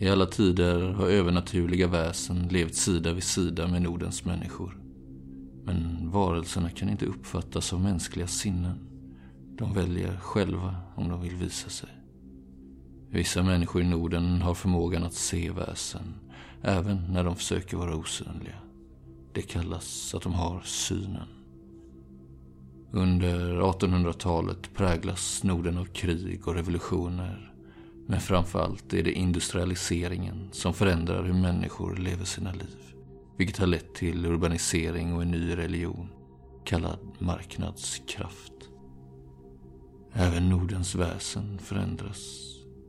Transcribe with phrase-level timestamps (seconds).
[0.00, 4.78] I alla tider har övernaturliga väsen levt sida vid sida med Nordens människor.
[5.64, 8.78] Men varelserna kan inte uppfattas av mänskliga sinnen.
[9.58, 11.88] De väljer själva om de vill visa sig.
[13.10, 16.14] Vissa människor i Norden har förmågan att se väsen,
[16.62, 18.58] även när de försöker vara osynliga.
[19.32, 21.28] Det kallas att de har synen.
[22.90, 27.52] Under 1800-talet präglas Norden av krig och revolutioner.
[28.10, 32.94] Men framförallt är det industrialiseringen som förändrar hur människor lever sina liv.
[33.36, 36.08] Vilket har lett till urbanisering och en ny religion
[36.64, 38.52] kallad marknadskraft.
[40.12, 42.18] Även Nordens väsen förändras.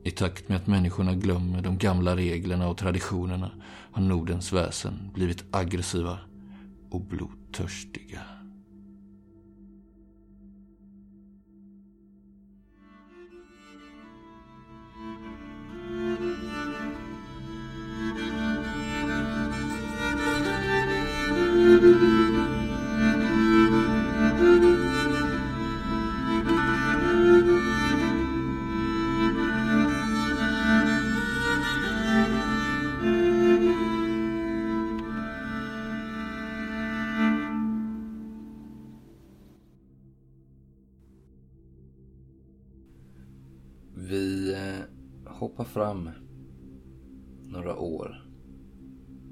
[0.04, 3.50] I takt med att människorna glömmer de gamla reglerna och traditionerna
[3.92, 6.18] har Nordens väsen blivit aggressiva
[6.90, 8.20] och blodtörstiga.
[44.10, 46.10] Vi eh, hoppar fram
[47.42, 48.26] några år.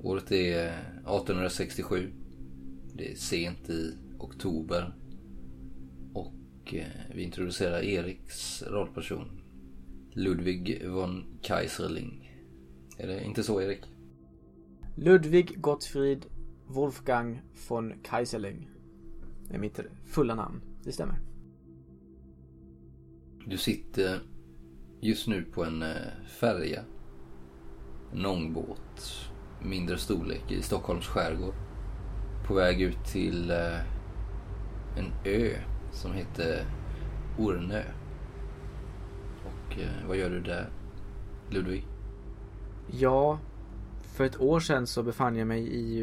[0.03, 2.13] Året är 1867.
[2.99, 4.95] Det är sent i oktober.
[6.15, 9.41] Och eh, vi introducerar Eriks rollperson.
[10.13, 12.41] Ludwig von Kaiserling.
[12.97, 13.81] Är det inte så Erik?
[14.97, 16.27] Ludwig Gottfried
[16.67, 18.71] Wolfgang von Kaiserling.
[19.49, 20.61] Det är mitt fulla namn.
[20.85, 21.21] Det stämmer.
[23.47, 24.21] Du sitter
[25.01, 26.85] just nu på en eh, färja.
[28.13, 29.31] En ångbåt.
[29.63, 31.68] Mindre storlek i Stockholms skärgård.
[32.49, 33.79] På väg ut till eh,
[34.97, 35.51] en ö
[35.93, 36.65] som heter
[37.39, 37.83] Ornö.
[39.45, 40.71] Och eh, vad gör du där
[41.51, 41.87] Ludvig?
[42.87, 43.39] Ja,
[44.03, 46.03] för ett år sedan så befann jag mig i,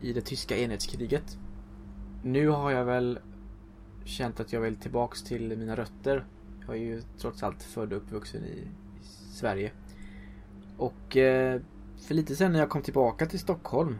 [0.00, 1.38] i det tyska enhetskriget.
[2.22, 3.18] Nu har jag väl
[4.04, 6.26] känt att jag vill tillbaks till mina rötter.
[6.66, 8.68] Jag är ju trots allt född och uppvuxen i,
[9.00, 9.72] i Sverige.
[10.76, 11.60] Och eh,
[12.06, 13.98] för lite sen när jag kom tillbaka till Stockholm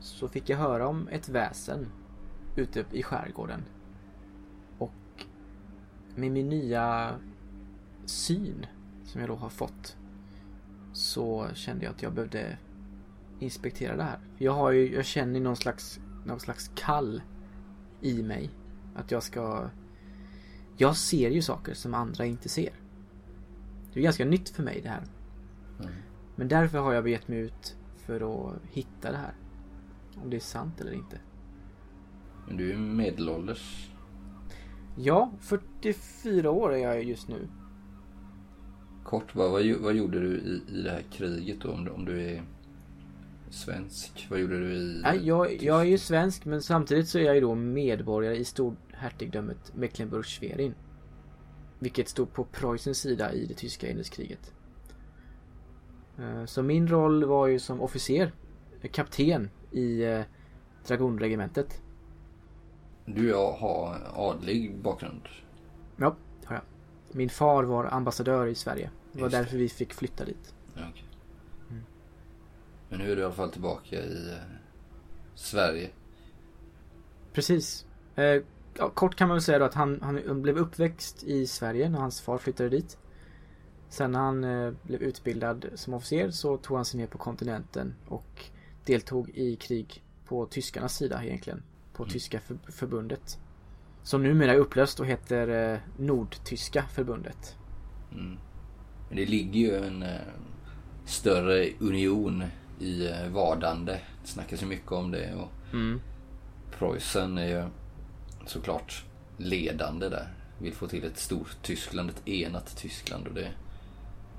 [0.00, 1.86] så fick jag höra om ett väsen
[2.56, 3.64] ute i skärgården.
[4.78, 5.24] Och
[6.14, 7.14] med min nya
[8.04, 8.66] syn
[9.04, 9.96] som jag då har fått
[10.92, 12.58] så kände jag att jag behövde
[13.38, 14.18] inspektera det här.
[14.38, 17.22] Jag har ju, jag känner någon slags, någon slags kall
[18.00, 18.50] i mig.
[18.94, 19.70] Att jag ska...
[20.76, 22.72] Jag ser ju saker som andra inte ser.
[23.92, 25.02] Det är ganska nytt för mig det här.
[25.80, 25.92] Mm.
[26.36, 29.34] Men därför har jag begett mig ut för att hitta det här.
[30.22, 31.20] Om det är sant eller inte.
[32.46, 33.90] Men du är medelålders.
[34.96, 37.48] Ja, 44 år är jag just nu.
[39.04, 41.72] Kort bara, vad, vad gjorde du i, i det här kriget då?
[41.72, 42.42] Om, om du är
[43.50, 44.26] svensk.
[44.30, 45.00] Vad gjorde du i...
[45.02, 48.44] Nej, jag, jag är ju svensk men samtidigt så är jag ju då medborgare i
[48.44, 50.72] storhertigdömet Mecklenburg-Schwerin.
[51.78, 54.52] Vilket stod på Preussens sida i det tyska inbördeskriget.
[56.18, 58.32] Eh, Så min roll var ju som officer,
[58.92, 60.22] kapten i eh,
[60.86, 61.82] dragonregementet.
[63.04, 65.28] Du har adlig bakgrund.
[65.96, 66.62] Ja, har jag.
[67.12, 68.90] Min far var ambassadör i Sverige.
[69.12, 69.38] Det var Just det.
[69.38, 70.54] därför vi fick flytta dit.
[70.74, 71.04] Ja, okej.
[71.70, 71.82] Mm.
[72.88, 74.36] Men nu är du i alla fall tillbaka i eh,
[75.34, 75.90] Sverige.
[77.32, 77.86] Precis.
[78.16, 78.42] Eh,
[78.78, 81.98] ja, kort kan man väl säga då att han, han blev uppväxt i Sverige när
[81.98, 82.98] hans far flyttade dit.
[83.88, 87.94] Sen när han eh, blev utbildad som officer så tog han sig ner på kontinenten
[88.08, 88.44] och
[88.90, 91.62] deltog i krig på tyskarnas sida egentligen.
[91.92, 92.12] På Mm.
[92.12, 93.38] tyska för, förbundet.
[94.02, 97.56] Som numera är upplöst och heter eh, Nordtyska förbundet.
[98.12, 98.38] Mm.
[99.08, 100.20] Men det ligger ju en eh,
[101.04, 102.44] större union
[102.80, 103.92] i eh, vardande.
[104.22, 106.00] Det snackas ju mycket om det och Mm.
[106.78, 107.64] Preussen är ju
[108.46, 109.04] såklart
[109.36, 110.34] ledande där.
[110.58, 113.48] Vill få till ett stort Tyskland, ett enat Tyskland och det,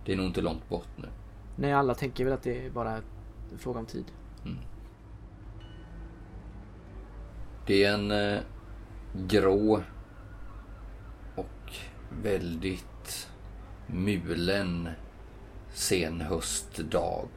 [0.05, 1.07] det är nog inte långt bort nu.
[1.55, 2.91] Nej, alla tänker väl att det är bara
[3.51, 4.05] en fråga om tid.
[7.65, 8.39] Det är en eh,
[9.13, 9.83] grå
[11.35, 11.73] och
[12.23, 13.27] väldigt
[13.87, 14.89] mulen
[15.73, 17.29] senhöstdag.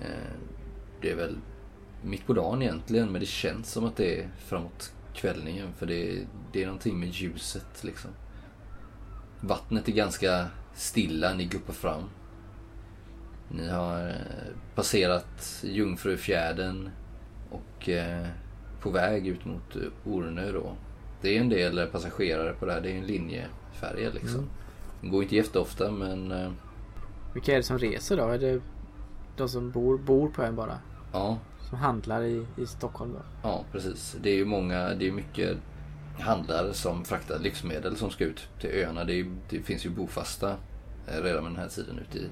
[0.00, 0.38] Eh,
[1.00, 1.36] det är väl
[2.02, 6.26] mitt på dagen egentligen men det känns som att det är framåt kvällningen för det,
[6.52, 8.10] det är någonting med ljuset liksom.
[9.40, 12.02] Vattnet är ganska stilla, ni guppar fram.
[13.48, 14.14] Ni har eh,
[14.74, 16.90] passerat Jungfrufjärden
[17.50, 18.26] och eh,
[18.80, 19.82] på väg ut mot eh,
[20.12, 20.72] Ornö då.
[21.20, 22.80] Det är en del passagerare på det här.
[22.80, 24.38] Det är en linjefärja liksom.
[24.38, 24.50] Mm.
[25.00, 26.50] Den går inte jätteofta men eh,
[27.34, 28.28] Vilka är det som reser då?
[28.28, 28.60] Är det
[29.36, 30.78] de som bor, bor på ön bara?
[31.12, 31.38] ja,
[31.68, 33.20] Som handlar i, i Stockholm då?
[33.42, 34.16] ja precis.
[34.22, 35.56] Det är ju många, det är mycket
[36.20, 39.04] handlare som fraktar livsmedel som ska ut till öarna.
[39.04, 40.50] Det, är, det finns ju bofasta
[41.06, 42.26] eh, redan med den här tiden ute i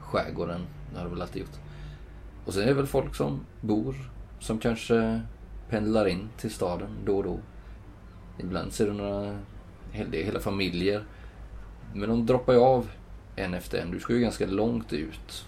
[0.00, 0.60] skärgården.
[0.92, 1.56] Det har det väl alltid gjort.
[2.44, 3.94] Och sen är det väl folk som bor
[4.40, 5.20] som kanske
[5.72, 7.38] pendlar in till staden då och då.
[8.38, 9.38] Ibland ser du några,
[10.10, 11.04] det är hela familjer.
[11.94, 12.90] Men de droppar ju av
[13.36, 13.90] en efter en.
[13.90, 15.46] Du ska ju ganska långt ut.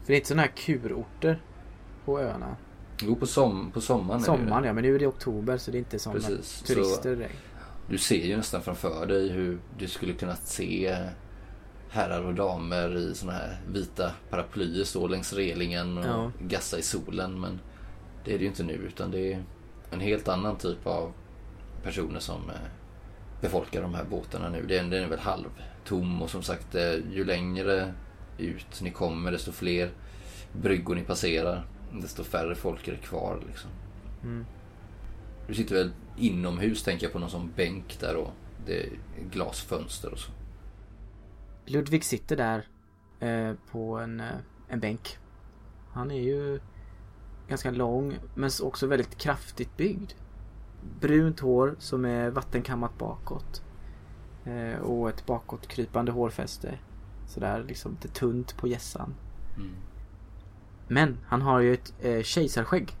[0.00, 1.40] För det är inte sådana här kurorter
[2.04, 2.56] på öarna.
[3.02, 4.20] Jo, på, som, på sommaren.
[4.22, 7.20] Sommaren ja, men nu är det oktober så det är inte som Precis, turister så-
[7.20, 7.38] direkt.
[7.88, 10.96] Du ser ju nästan framför dig hur du skulle kunna se
[11.90, 16.30] herrar och damer i såna här vita paraplyer stå längs relingen och Ja.
[16.40, 17.40] gassa i solen.
[17.40, 17.60] Men
[18.24, 19.44] det är det ju inte nu utan det är
[19.90, 21.12] en helt annan typ av
[21.82, 22.56] personer som eh,
[23.40, 24.66] befolkar de här båtarna nu.
[24.66, 27.94] Den, är väl halvtom och som sagt eh, ju längre
[28.38, 29.90] ut ni kommer desto fler
[30.52, 31.66] bryggor ni passerar.
[31.92, 33.70] Desto färre folk är det kvar liksom.
[34.22, 34.46] Mm.
[35.46, 38.30] Du sitter väl inomhus tänker jag på någon sån bänk där och
[38.66, 38.90] det är
[39.30, 40.32] glasfönster och så.
[41.66, 42.66] Ludvig sitter där
[43.20, 44.36] eh, på en, eh,
[44.68, 45.18] en bänk.
[45.92, 46.60] Han är ju
[47.48, 50.12] ganska lång men också väldigt kraftigt byggd.
[51.00, 53.62] Brunt hår som är vattenkammat bakåt.
[54.44, 56.78] Eh, och ett bakåtkrypande hårfäste.
[57.26, 59.14] Sådär liksom lite tunt på hjässan.
[59.56, 59.70] Mm.
[60.88, 62.96] Men han har ju ett eh, kejsarskägg.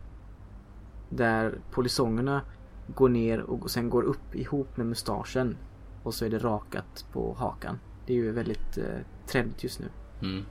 [1.08, 2.42] Där polisongerna
[2.86, 5.56] går ner och sen går upp ihop med mustaschen.
[6.02, 7.78] Och så är det rakat på hakan.
[8.06, 9.88] Det är ju väldigt eh, trendigt just nu.
[10.22, 10.44] Mm.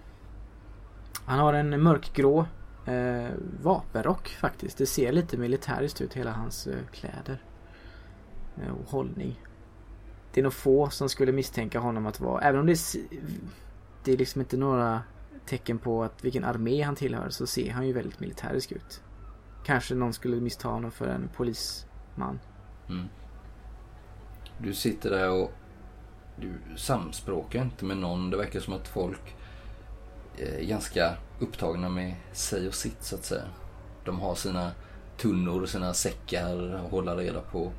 [1.26, 2.46] Han har en mörkgrå
[2.86, 3.32] eh,
[3.62, 4.78] vapenrock faktiskt.
[4.78, 7.42] Det ser lite militäriskt ut hela hans eh, kläder.
[8.62, 9.40] Eh, och hållning.
[10.34, 13.02] Det är nog få som skulle misstänka honom att vara, även om det är,
[14.04, 15.02] det är liksom inte några
[15.46, 19.02] tecken på att vilken armé han tillhör så ser han ju väldigt militärisk ut.
[19.66, 22.40] Kanske någon skulle missta honom för en polisman.
[22.90, 23.06] Mm.
[24.58, 25.52] Du sitter där och
[26.36, 28.30] du samspråkar inte med någon.
[28.30, 29.36] Det verkar som att folk
[30.38, 33.44] är ganska upptagna med sig och sitt så att säga.
[34.06, 34.72] De har sina
[35.18, 37.72] tunnor och sina säckar att hålla reda på.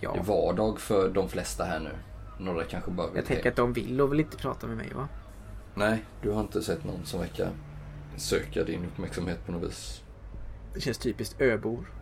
[0.00, 1.90] Ja, Det är vardag för de flesta här nu.
[2.44, 4.92] Några kanske bara vill jag tänker att de vill och vill inte prata med mig
[4.94, 5.08] va?
[5.74, 7.50] Nej, du har inte sett någon som verkar
[8.16, 10.02] söka din uppmärksamhet på något vis.
[10.74, 11.92] Det känns typiskt öbor.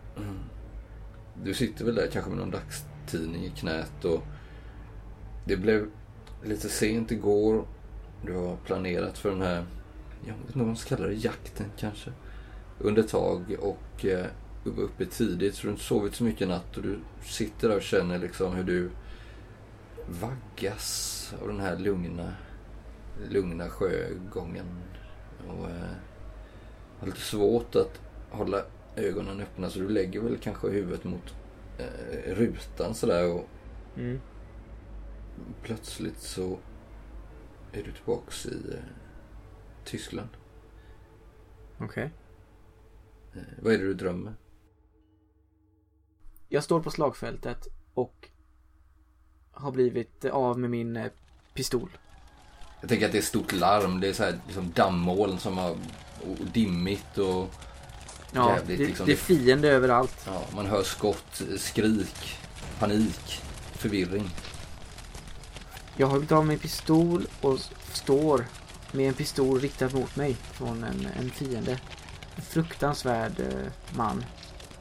[1.43, 4.23] Du sitter väl där kanske med någon dagstidning i knät och
[5.45, 5.87] det blev
[6.43, 7.65] lite sent igår.
[8.25, 9.65] Du har planerat för den här,
[10.25, 12.11] jag vet inte vad man ska kalla det, jakten kanske.
[12.79, 14.25] Under ett tag och eh,
[14.63, 18.19] uppe tidigt så du inte sovit så mycket natt och du sitter där och känner
[18.19, 18.89] liksom hur du
[20.09, 22.33] vaggas av den här lugna,
[23.29, 24.65] lugna sjögången.
[25.47, 25.95] Och eh,
[26.99, 28.61] har lite svårt att hålla
[28.95, 31.33] ögonen öppna så du lägger väl kanske huvudet mot
[31.77, 33.47] eh, rutan sådär och
[33.97, 34.19] Mm.
[35.63, 36.57] plötsligt så
[37.71, 38.79] är du tillbaks i eh,
[39.87, 40.29] Tyskland.
[41.79, 42.11] Okej.
[43.35, 44.33] Eh, vad är det du drömmer?
[46.49, 48.29] Jag står på slagfältet och
[49.51, 51.11] har blivit av med min eh,
[51.53, 51.89] pistol.
[52.81, 53.99] Jag tänker att det är stort larm.
[53.99, 55.71] Det är så här liksom dammoln som har
[56.21, 57.49] och dimmigt och
[58.33, 59.05] Ja, Jävligt, det, liksom.
[59.05, 60.23] det är fiende överallt.
[60.25, 62.37] ja, man hör skott, skrik,
[62.79, 63.41] panik,
[63.71, 64.29] förvirring.
[65.97, 67.59] Jag har blivit av med min pistol och
[67.93, 68.45] står
[68.91, 71.79] med en pistol riktad mot mig från en, en fiende.
[72.35, 74.25] En fruktansvärd eh, man.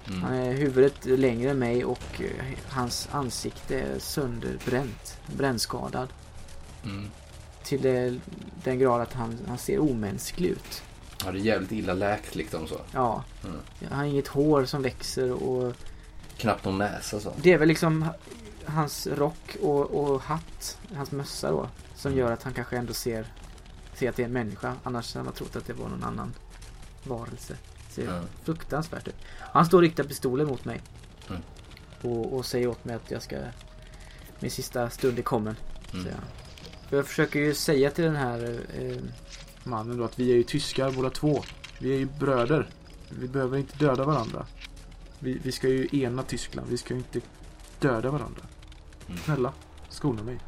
[0.07, 0.33] Han Mm.
[0.33, 5.19] är huvudet längre än mig och eh, hans ansikte är sönderbränt.
[5.27, 6.09] Brännskadad.
[6.85, 7.11] Mm.
[7.65, 8.19] Till det,
[8.65, 10.83] den grad att han, han ser omänsklig ut.
[11.25, 12.81] Ja, det är jävligt illa läkt liksom så.
[12.93, 13.25] Ja.
[13.45, 13.57] Mm.
[13.91, 15.73] Han har inget hår som växer och
[16.39, 17.33] Knappt någon näsa så.
[17.43, 18.15] Det är väl liksom ha-
[18.67, 23.27] hans rock och, och hatt, hans mössa då, som gör att han kanske ändå ser,
[23.97, 24.75] ser att det är en människa.
[24.83, 26.35] Annars hade man trott att det var någon annan
[27.05, 27.57] varelse.
[27.91, 28.25] Ser Mm.
[28.45, 29.15] fruktansvärt ut.
[29.39, 30.81] Han står och riktar pistolen mot mig.
[31.29, 31.43] Mm.
[32.03, 33.37] Och, och säger åt mig att jag ska,
[34.41, 35.57] min sista stund är kommen.
[35.93, 36.07] Mm.
[36.91, 38.97] Och jag försöker ju säga till den här eh,
[39.65, 41.43] Mannen då att vi är ju tyskar båda två.
[41.81, 42.69] Vi är ju bröder.
[43.11, 44.47] Vi behöver inte döda varandra.
[45.19, 46.69] Vi, vi ska ju ena Tyskland.
[46.71, 47.21] Vi ska ju inte
[47.81, 48.43] döda varandra.
[49.09, 49.19] Mm.
[49.21, 49.53] Snälla,
[49.89, 50.39] skona mig.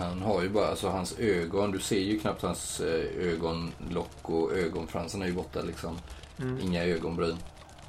[0.00, 4.52] Han har ju bara, alltså hans ögon, du ser ju knappt hans eh, ögonlock och
[4.52, 5.98] ögonfransarna är ju borta liksom.
[6.38, 6.60] Mm.
[6.60, 7.36] Inga ögonbryn.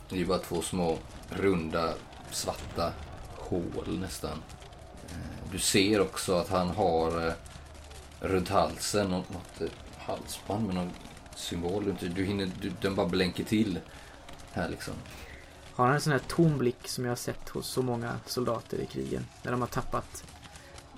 [0.09, 0.97] Det är ju bara två små
[1.29, 1.93] runda
[2.31, 2.93] svarta
[3.37, 4.37] hål nästan.
[5.09, 7.33] Eh, Du ser också att han har eh,
[8.19, 10.91] runt halsen något, något halsband med någon
[11.35, 11.95] symbol.
[12.15, 13.79] Du hinner, du, den bara blänker till
[14.51, 14.93] här liksom.
[15.73, 18.77] Har han en sån här tom blick som jag har sett hos så många soldater
[18.77, 19.25] i krigen?
[19.43, 20.23] När de har tappat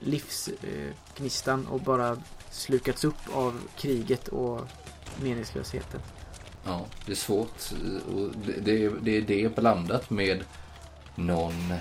[0.05, 2.17] livsgnistan och bara
[2.51, 4.61] slukats upp av kriget och
[5.21, 6.01] meningslösheten.
[6.65, 7.71] Ja, det är svårt.
[8.15, 8.29] Och
[8.61, 10.43] det, är- det är det blandat med
[11.15, 11.73] någon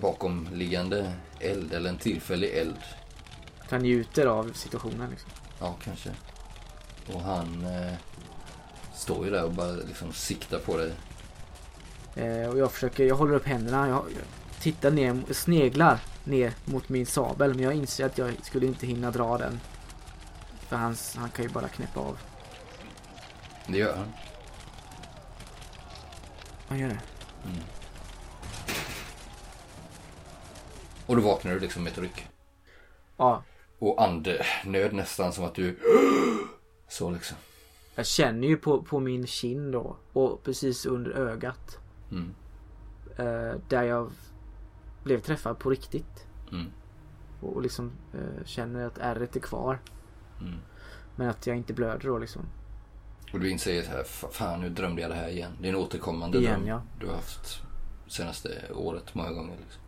[0.00, 2.76] bakomliggande eld eller en tillfällig eld.
[3.64, 5.30] Att han njuter av situationen liksom.
[5.60, 6.10] Ja, kanske.
[7.14, 7.92] Och han eh,
[8.94, 10.92] står ju där och bara liksom siktar på dig.
[12.16, 13.88] Eh, och jag försöker, jag håller upp händerna.
[13.88, 14.04] Jag
[14.62, 17.54] tittar ner, sneglar ner mot min sabel.
[17.54, 19.60] Men jag inser att jag skulle inte hinna dra den.
[20.68, 22.18] För hans, han kan ju bara knäppa av.
[23.66, 24.12] Det gör han.
[26.68, 27.00] Han gör det.
[27.44, 27.60] Mm.
[31.06, 32.26] Och då vaknar du liksom med ett ryck.
[33.16, 33.42] Ja,
[33.78, 35.78] Och andnöd nästan som att du...
[36.88, 37.36] Så liksom.
[37.94, 39.96] jag känner ju på, på min kind då.
[40.12, 41.78] Och precis under ögat.
[42.10, 42.34] Mm.
[43.16, 44.10] Eh, där jag
[45.04, 46.26] blev träffad på riktigt.
[46.52, 46.66] Mm.
[47.40, 49.78] Och, och liksom eh, känner att ärret är kvar.
[50.40, 50.54] Mm.
[51.16, 52.42] Men att jag inte blöder då liksom.
[53.32, 55.52] Och du inser här, "Fa- fan nu drömde jag det här igen.
[55.60, 56.82] Det är en återkommande Igen, dröm ja.
[57.00, 57.62] du har haft
[58.06, 59.56] senaste året många gånger.
[59.62, 59.82] Liksom.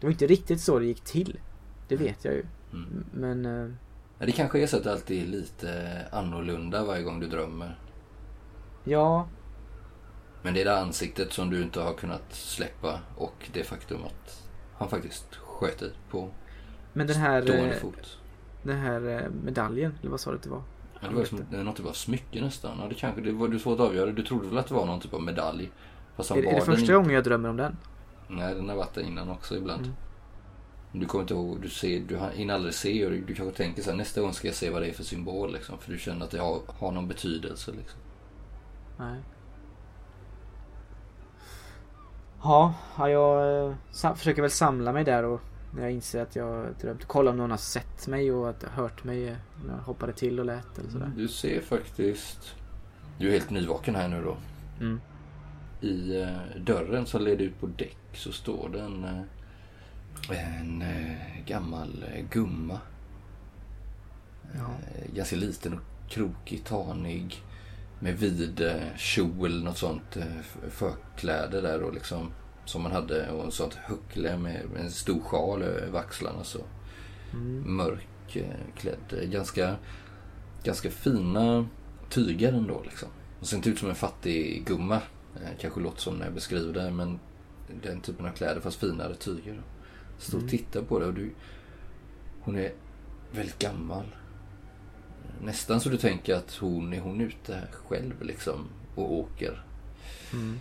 [0.00, 1.38] Det var inte riktigt så det gick till.
[1.88, 2.44] Det vet jag ju.
[2.72, 3.04] Mm.
[3.12, 3.70] Men eh,
[4.26, 7.78] det kanske är så att det alltid är lite annorlunda varje gång du drömmer.
[8.84, 9.28] ja,
[10.42, 14.48] Men det är det ansiktet som du inte har kunnat släppa och det faktum att
[14.78, 16.30] han faktiskt sköt dig på
[16.92, 18.18] men den här, stående eh, fot.
[18.62, 20.62] den här eh, medaljen, eller vad sa du att det var?
[21.00, 22.78] Ja, det var som, något typ av smycke nästan.
[22.80, 24.10] Ja, det kanske det var du svårt att avgöra.
[24.10, 25.70] Du trodde väl att det var någon typ av medalj?
[26.16, 27.76] Fast han Är, är det första gången jag drömmer om den?
[28.28, 29.84] Nej, den har varit där innan också ibland.
[29.84, 29.94] Mm.
[30.92, 33.56] Du kommer inte ihåg, du, ser, du har- hinner aldrig se och du, du kanske
[33.56, 35.78] tänker så här, nästa gång ska jag se vad det är för symbol liksom.
[35.78, 38.00] För du känner att det har, har någon betydelse liksom.
[38.98, 39.20] Nej.
[42.42, 43.66] Ja, ja jag
[44.04, 45.40] eh, försöker väl samla mig där och
[45.74, 47.04] när jag inser att jag drömt.
[47.04, 50.38] Kolla om någon har sett mig och att hört mig eh, när jag hoppade till
[50.38, 51.12] och lät eller sådär.
[51.16, 52.54] Du ser faktiskt,
[53.18, 54.36] du är helt nyvaken här nu då.
[54.80, 55.00] Mm.
[55.80, 59.04] I eh, dörren som leder ut på däck så står det en,
[60.30, 60.84] en
[61.46, 62.80] gammal gumma.
[64.56, 64.70] Ja.
[65.14, 67.42] Ganska liten och krokig, tanig.
[68.00, 70.40] Med vid eh, kjol, något sånt eh,
[70.70, 72.30] förkläde där och liksom.
[72.64, 76.58] Som man hade och en sånt huckle med en stor sjal över axlarna så.
[77.32, 77.76] Mm.
[77.76, 78.44] Mörk eh,
[78.76, 79.30] klädd.
[79.30, 79.76] Ganska,
[80.62, 81.66] ganska fina
[82.10, 83.08] tyger ändå liksom.
[83.40, 85.00] Och ser inte ut som en fattig gumma.
[85.60, 87.18] Kanske låter som när jag beskriver det men
[87.82, 89.62] den typen av kläder fast finare tyger.
[90.18, 90.50] Står och Mm.
[90.50, 91.30] tittar på det och du...
[92.40, 92.72] Hon är
[93.32, 94.04] väldigt gammal.
[95.42, 99.64] Nästan så du tänker att hon är hon ute här själv liksom och åker.
[100.32, 100.60] Mm.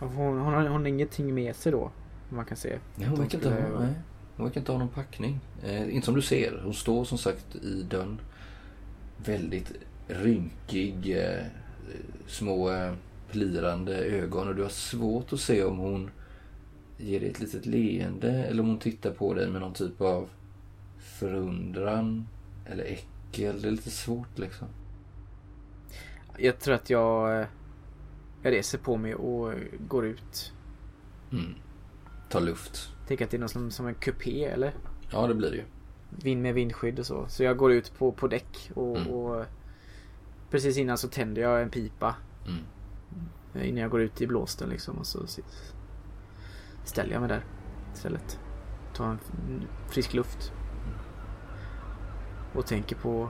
[0.00, 1.90] Och Hon, hon, har, hon har ingenting med sig då.
[2.30, 2.78] Man kan se.
[2.96, 3.94] Nej, hon verkar inte ha, skulle- nej,
[4.36, 5.40] hon verkar inte ha någon packning.
[5.64, 6.60] Eh, inte som du ser.
[6.64, 8.20] Hon står som sagt i dörren.
[9.24, 9.72] Väldigt
[10.08, 11.16] rynkig.
[11.18, 11.44] Eh,
[12.26, 12.92] små eh,
[13.30, 14.48] plirande ögon.
[14.48, 16.10] Och du har svårt att se om hon
[16.98, 18.30] ger dig ett litet leende.
[18.30, 20.28] Eller om hon tittar på dig med någon typ av
[20.98, 22.26] förundran.
[22.66, 23.06] Eller äckel.
[23.36, 24.68] Det är lite svårt liksom.
[26.38, 27.46] Jag tror att jag,
[28.42, 29.52] jag reser på mig och
[29.88, 30.52] går ut.
[31.32, 31.54] Mm.
[32.28, 32.90] Ta luft.
[33.06, 34.74] Tänker att det är något som, som en kupé eller?
[35.10, 35.64] Ja, det blir det ju.
[36.10, 37.26] Vind med vindskydd och så.
[37.28, 39.08] Så jag går ut på, på däck och, Mm.
[39.12, 39.44] och
[40.50, 42.14] precis innan så tänder jag en pipa.
[42.46, 43.66] Mm.
[43.66, 45.26] Innan jag går ut i blåsten liksom och så
[46.84, 47.44] ställer jag mig där
[47.94, 48.38] istället.
[48.94, 49.18] Tar en
[49.88, 50.52] frisk luft.
[52.56, 53.28] Och tänker på...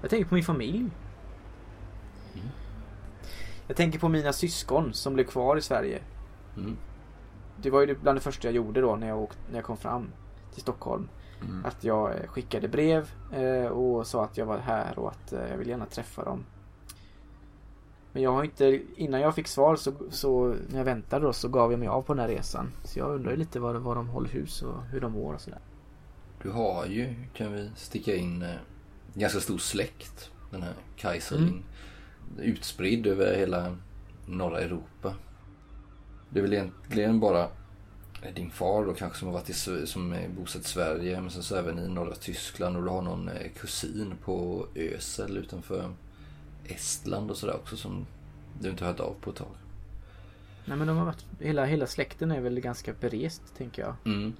[0.00, 0.78] Jag tänker på min familj.
[0.78, 2.48] Mm.
[3.66, 6.02] Jag tänker på mina syskon som blev kvar i Sverige.
[6.56, 6.76] Mm.
[7.62, 9.76] Det var ju bland det första jag gjorde då när jag, åkte, när jag kom
[9.76, 10.08] fram
[10.52, 11.08] till Stockholm.
[11.42, 11.64] Mm.
[11.64, 15.48] Att jag eh, skickade brev eh, och sa att jag var här och att eh,
[15.50, 16.44] jag vill gärna träffa dem.
[18.12, 21.48] Men jag har inte, innan jag fick svar så, så när jag väntade då så
[21.48, 22.72] gav jag mig av på den här resan.
[22.84, 25.40] Så jag undrar ju lite var, var de håller hus och hur de mår och
[25.40, 25.60] sådär.
[26.42, 28.56] Du har ju, kan vi sticka in, eh,
[29.14, 30.30] ganska stor släkt.
[30.50, 31.64] Den här Kaiserling.
[32.38, 33.76] Utspridd över hela
[34.26, 35.14] norra Europa.
[36.30, 37.48] Det är väl egentligen bara
[38.34, 41.42] din far då kanske som har varit i, som är bosatt i Sverige men sen
[41.42, 45.90] så även i norra Tyskland och du har någon eh, kusin på Ösel utanför
[46.64, 48.06] Estland och sådär också som
[48.60, 49.54] du inte har hört av på ett tag.
[50.64, 53.94] Nej men de har varit, hela, hela släkten är väl ganska berest tänker jag.
[54.04, 54.32] Mm.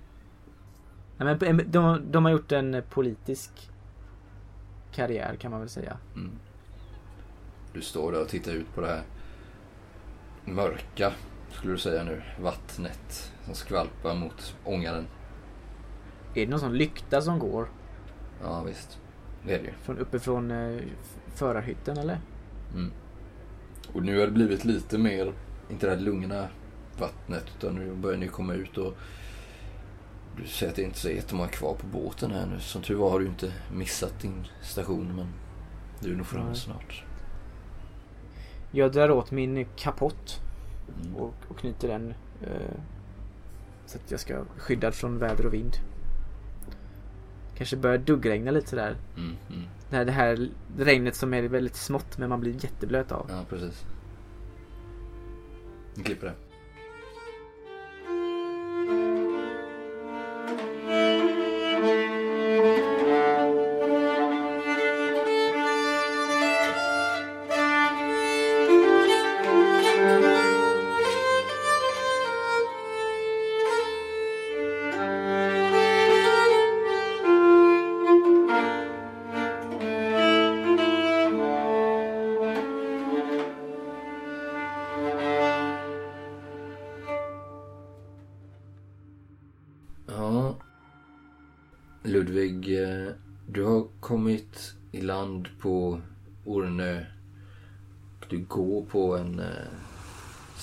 [1.21, 3.71] Nej, men de, de har gjort en politisk
[4.93, 5.97] karriär kan man väl säga.
[6.15, 6.31] Mm.
[7.73, 9.03] Du står där och tittar ut på det här
[10.45, 11.13] mörka,
[11.51, 15.07] skulle du säga nu, vattnet som skvalpar mot ångaren.
[16.35, 17.69] Är det någon sån lykta som går
[18.43, 18.99] Ja visst,
[19.47, 19.73] det är det ju.
[19.83, 20.81] från uppifrån eh,
[21.35, 22.19] förarhytten eller?
[22.75, 22.93] Mm.
[23.93, 25.33] Och nu har det blivit lite mer,
[25.71, 26.49] inte det här lugna
[26.99, 28.95] vattnet utan nu börjar ni komma ut och
[30.37, 32.61] du säger att det inte är så jättemånga kvar på båten här nu.
[32.61, 35.27] Som tur var har du inte missat din station men
[36.01, 37.05] du är nog framme snart.
[38.71, 40.41] Jag drar åt min kapott
[41.03, 41.17] Mm.
[41.17, 42.77] och, och knyter den eh,
[43.87, 45.77] så att jag ska vara skyddad från väder och vind.
[47.57, 48.97] Kanske börjar duggregna lite sådär.
[49.17, 49.63] Mm, mm.
[49.91, 53.27] Det här, det här regnet som är väldigt smått men man blir jätteblöt av.
[53.31, 53.85] Ja, precis.
[55.95, 56.35] Vi klipper det.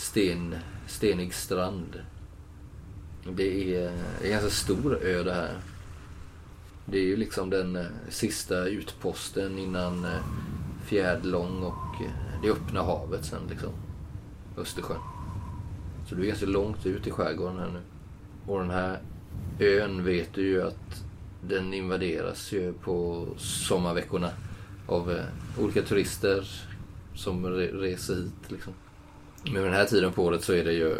[0.07, 0.55] Sten,
[0.87, 2.01] stenig strand.
[3.31, 5.59] Det är eh, en ganska stor ö det här.
[6.85, 10.19] Det är ju liksom den eh, sista utposten innan eh,
[10.85, 13.69] Fjärdlång och eh, det öppna havet sen liksom.
[14.57, 15.01] Östersjön.
[16.09, 17.81] Så du är ganska långt ut i skärgården här nu.
[18.45, 18.99] Och den här
[19.59, 21.03] ön vet du ju att
[21.41, 24.29] den invaderas ju på sommarveckorna
[24.87, 25.19] av
[25.59, 26.47] olika turister
[27.15, 28.73] som reser hit liksom.
[29.53, 30.95] Men den här tiden på året så är det ju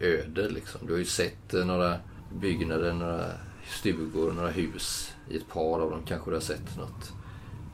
[0.00, 0.80] öde liksom.
[0.86, 1.96] Du har ju sett eh, några
[2.40, 3.24] byggnader, några
[3.70, 5.12] stugor, några hus.
[5.28, 7.12] I ett par av dem kanske du har sett något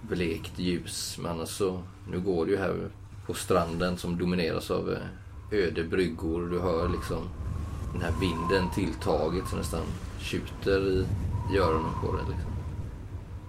[0.03, 1.19] blekt ljus.
[1.23, 2.91] Men annars så, nu går du ju här
[3.27, 6.49] på stranden som domineras av eh, öde bryggor.
[6.51, 7.29] Du hör liksom
[7.93, 9.85] den här vinden tilltaget så nästan
[10.21, 11.07] tjuter i,
[11.55, 12.25] i öronen på dig.
[12.29, 12.53] Liksom.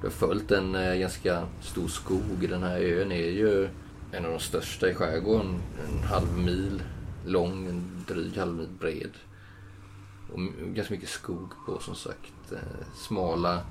[0.01, 2.49] Du har följt en eh, ganska stor skog.
[2.49, 3.69] Den här ön är ju
[4.13, 5.61] en av de största i skärgården.
[5.87, 6.83] En halv mil
[7.25, 9.11] lång, en dryg halv mil bred.
[10.33, 10.39] Och
[10.75, 12.51] ganska mycket skog på som sagt.
[12.51, 13.61] Eh, smala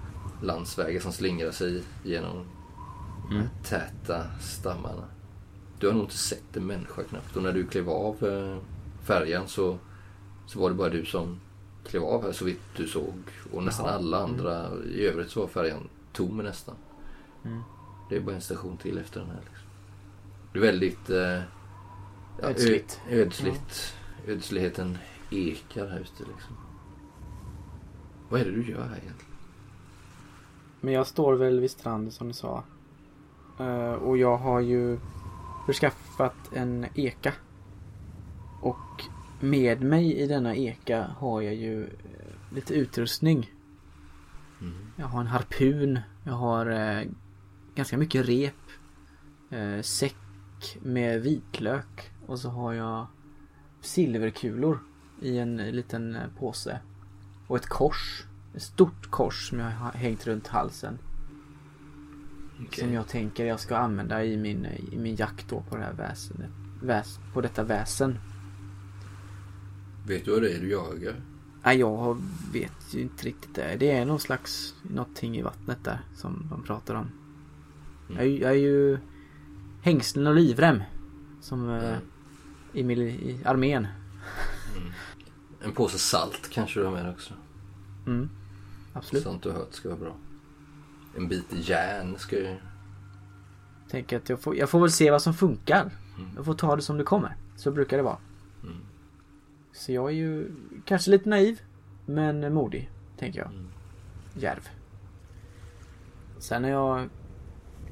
[0.42, 2.46] landsvägar som slingrar sig genom
[3.30, 5.04] här täta stammarna.
[5.78, 7.36] Du har nog inte sett en människa knappt.
[7.36, 8.56] Och när du klev av eh,
[9.02, 9.78] färjan så,
[10.46, 11.40] så var det bara du som
[11.84, 13.14] klev av här så vitt du såg.
[13.52, 13.96] Och nästan Jaha.
[13.96, 14.70] alla andra.
[14.84, 16.74] I övrigt så var färjan tom nästan.
[17.44, 17.62] Mm.
[18.08, 19.40] Det är bara en station till efter den här.
[19.40, 19.61] Liksom.
[20.52, 21.10] Det är väldigt...
[21.10, 21.40] Eh,
[22.40, 23.00] ja, Ödsligt.
[23.10, 23.96] Ödsligt.
[24.26, 24.98] Ödsligheten
[25.30, 26.56] ekar här ute liksom.
[28.28, 29.32] Vad är det du gör här egentligen?
[30.80, 32.64] Men jag står väl vid stranden som du sa.
[33.58, 34.98] Eh, och jag har ju
[35.66, 37.32] förskaffat en eka.
[38.60, 39.04] Och
[39.40, 43.50] med mig i denna eka har jag ju eh, lite utrustning.
[44.60, 44.74] Mm.
[44.96, 45.98] Jag har en harpun.
[46.24, 47.08] Jag har eh,
[47.74, 48.54] ganska mycket rep.
[49.50, 50.16] Eh, säck
[50.82, 52.10] med vitlök.
[52.26, 53.06] Och så har jag
[53.80, 54.78] silverkulor
[55.20, 56.80] i en liten eh, påse.
[57.46, 58.24] Och ett kors.
[58.54, 60.98] Ett stort kors som jag har hängt runt halsen.
[62.60, 62.84] Okej.
[62.84, 65.92] Som jag tänker jag ska använda i min, i min jakt då på det här
[65.92, 66.50] väsendet.
[66.82, 68.18] Väs, på detta väsen.
[70.06, 71.20] Vet du vad det är du jagar?
[71.64, 72.22] Nej, jag
[72.52, 73.76] vet ju inte riktigt det.
[73.78, 77.10] Det är någon slags någonting i vattnet där som de pratar om.
[78.10, 78.18] Mm.
[78.18, 78.98] Jag, jag är ju
[79.82, 80.82] hängslen och livrem.
[81.40, 82.00] Som eh, Mm.
[82.72, 83.86] i, mil- i armén.
[85.64, 87.34] En påse salt kanske du har med också.
[88.06, 88.28] Mm.
[88.92, 89.22] Absolut.
[89.24, 90.16] Sånt du har hört ska vara bra.
[91.16, 92.56] En bit järn ska ju...
[93.90, 95.90] Tänker att jag får, jag får väl se vad som funkar.
[96.18, 96.30] Mm.
[96.36, 97.36] Jag får ta det som det kommer.
[97.56, 98.18] Så brukar det vara.
[98.62, 98.76] Mm.
[99.72, 100.50] Så jag är ju
[100.84, 101.60] kanske lite naiv.
[102.06, 102.90] Men modig.
[103.18, 103.48] Tänker jag.
[103.48, 103.66] Mm.
[104.34, 104.68] Järv.
[106.38, 107.08] Sen när jag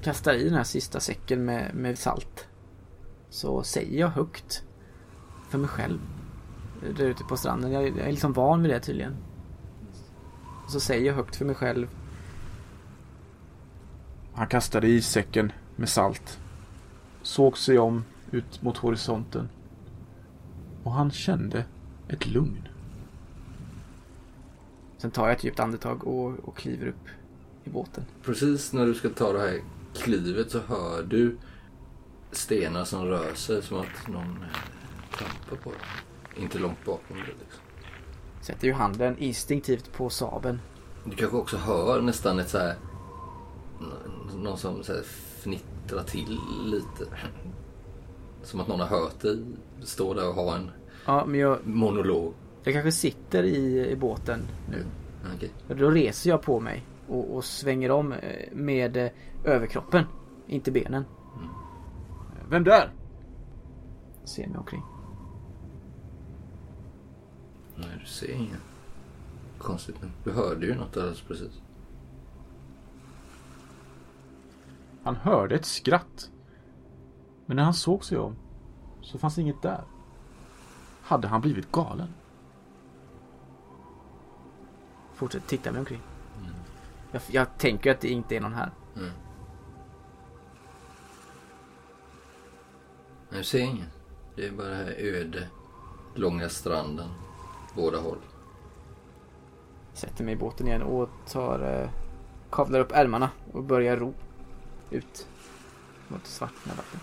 [0.02, 2.48] kastar i den här sista säcken med, med salt.
[3.30, 4.64] Så säger jag högt.
[5.48, 5.98] För mig själv.
[6.96, 7.72] där ute på stranden.
[7.72, 9.16] Jag, jag är liksom van vid det tydligen.
[10.68, 11.88] Så säger jag högt för mig själv.
[14.32, 16.38] Han kastade i säcken med salt.
[17.22, 19.48] Såg sig om ut mot horisonten.
[20.82, 21.64] Och han kände
[22.08, 22.68] ett lugn.
[24.98, 27.08] Sen tar jag ett djupt andetag och, och kliver upp
[27.64, 28.04] i båten.
[28.22, 29.60] Precis när du ska ta det här
[29.94, 31.36] klivet så hör du
[32.32, 36.42] stenar som rör sig som att någon eh, trampar på det.
[36.42, 37.62] Inte långt bakom dig liksom.
[38.40, 40.60] Sätter ju handen instinktivt på saben.
[41.04, 42.74] Du kanske också hör nästan ett så här...
[44.36, 45.02] Någon som så här
[45.42, 47.12] fnittrar till lite.
[48.42, 49.38] Som att någon har hört dig
[49.82, 50.70] stå där och ha en
[51.06, 52.34] Ja, men jag, monolog.
[52.64, 54.84] jag kanske sitter i, i båten nu.
[55.36, 55.50] Okej.
[55.68, 59.10] Då reser jag på mig och, och svänger om eh, med eh,
[59.44, 60.04] överkroppen.
[60.46, 61.04] Inte benen.
[62.48, 62.92] Vem där?
[64.24, 64.82] Ser mig omkring.
[67.76, 68.60] Nej, du ser ingen.
[69.58, 70.10] Konstigt nog.
[70.24, 71.62] Du hörde ju något alldeles precis.
[75.02, 76.30] Han hörde ett skratt.
[77.46, 78.36] Men när han såg sig om
[79.00, 79.84] så fanns inget där.
[81.02, 82.08] Hade han blivit galen?
[85.14, 86.00] Fortsätter titta mig omkring.
[87.12, 88.70] Jag, jag tänker att det inte är någon här.
[88.96, 89.10] Mm.
[93.30, 93.86] Du ser ingen.
[94.36, 95.48] Det är bara det här öde,
[96.14, 97.08] långa stranden.
[97.76, 98.18] Båda håll.
[99.92, 101.82] Sätter mig i båten igen och tar...
[101.82, 101.90] Eh,
[102.50, 104.14] kavlar upp ärmarna och börjar ro.
[104.90, 105.26] Ut.
[106.08, 107.02] Mot svartna vattnet.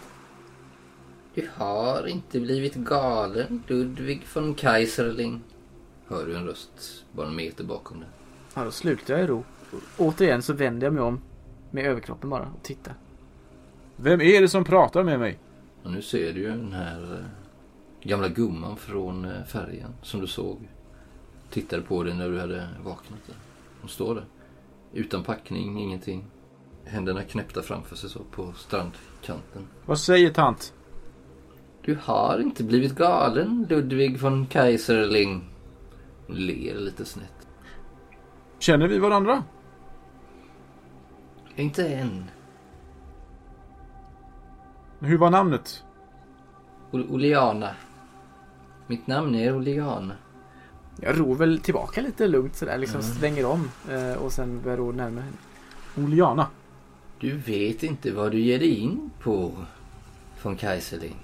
[1.33, 5.41] Du har inte blivit galen, Ludvig von Kaiserling.
[6.07, 8.09] Hör du en röst bara en meter bakom dig.
[8.53, 9.43] Ja, då slutar jag i ro.
[9.97, 11.21] Återigen så vänder jag mig om.
[11.71, 12.93] Med överkroppen bara och tittar.
[13.95, 15.39] Vem är det som pratar med mig?
[15.84, 20.27] Och nu ser du ju den här eh, gamla gumman från eh, färjan som du
[20.27, 20.69] såg.
[21.49, 23.19] Tittade på dig när du hade vaknat.
[23.25, 23.36] Där.
[23.82, 24.25] Hon står där.
[24.93, 26.25] Utan packning, ingenting.
[26.86, 29.67] Händerna knäppta framför sig så på strandkanten.
[29.86, 30.73] Vad säger tant?
[31.82, 35.49] Du har inte blivit galen, Ludvig von Kaiserling.
[36.27, 37.47] Hon ler lite snett.
[38.60, 39.43] Känner vi varandra?
[41.57, 42.23] Inte än.
[44.99, 45.83] Hur var namnet?
[46.91, 47.69] O- Oleana.
[48.87, 50.15] Mitt namn är Oleana.
[51.01, 52.77] Jag ror väl tillbaka lite lugnt sådär.
[52.77, 53.71] Liksom svänger om.
[53.89, 56.07] Eh, och sen börjar ro närmare henne.
[56.07, 56.47] Oliana.
[57.19, 59.51] Du vet inte vad du ger dig in på,
[60.43, 61.15] von Kaiserling.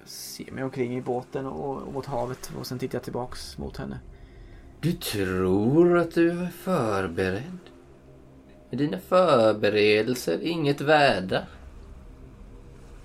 [0.00, 2.52] Jag ser mig omkring i båten och, och mot havet.
[2.58, 3.98] Och sen tittar jag tillbaks mot henne.
[4.80, 7.58] Du tror att du är förberedd.
[8.74, 11.46] Är dina förberedelser inget värda?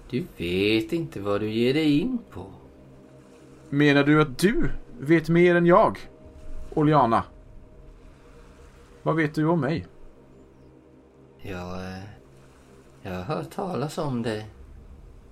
[0.10, 2.46] Du vet inte vad du ger dig in på.
[3.70, 5.98] Menar du att du vet mer än jag?
[6.74, 7.24] Oliana.
[9.04, 9.88] Vad vet du om mig?
[11.42, 12.04] Jag, eh,
[13.02, 14.48] jag har hört talas om dig.